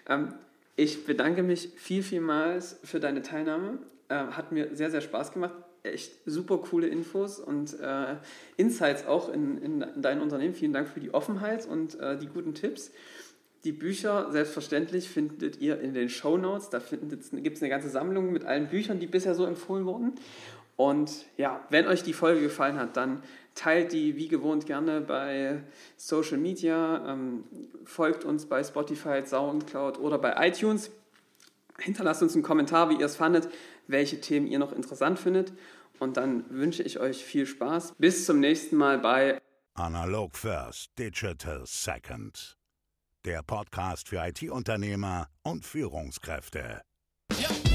[0.09, 0.34] Ähm,
[0.74, 3.78] ich bedanke mich viel, vielmals für deine Teilnahme.
[4.09, 5.55] Äh, hat mir sehr, sehr Spaß gemacht.
[5.84, 8.16] Echt super coole Infos und äh,
[8.57, 10.55] Insights auch in, in, in dein Unternehmen.
[10.55, 12.93] Vielen Dank für die Offenheit und äh, die guten Tipps.
[13.65, 16.69] Die Bücher, selbstverständlich, findet ihr in den Show Notes.
[16.71, 17.23] Da gibt
[17.57, 20.15] es eine ganze Sammlung mit allen Büchern, die bisher so empfohlen wurden.
[20.77, 23.23] Und ja, wenn euch die Folge gefallen hat, dann
[23.55, 25.63] teilt die wie gewohnt gerne bei
[25.97, 27.45] Social Media, ähm,
[27.85, 30.91] folgt uns bei Spotify, Soundcloud oder bei iTunes.
[31.79, 33.49] Hinterlasst uns einen Kommentar, wie ihr es fandet,
[33.87, 35.53] welche Themen ihr noch interessant findet.
[36.01, 37.95] Und dann wünsche ich euch viel Spaß.
[37.99, 39.41] Bis zum nächsten Mal bei
[39.75, 42.59] Analog First, Digital Second
[43.25, 46.83] der Podcast für IT-Unternehmer und Führungskräfte.
[47.39, 47.72] Ja.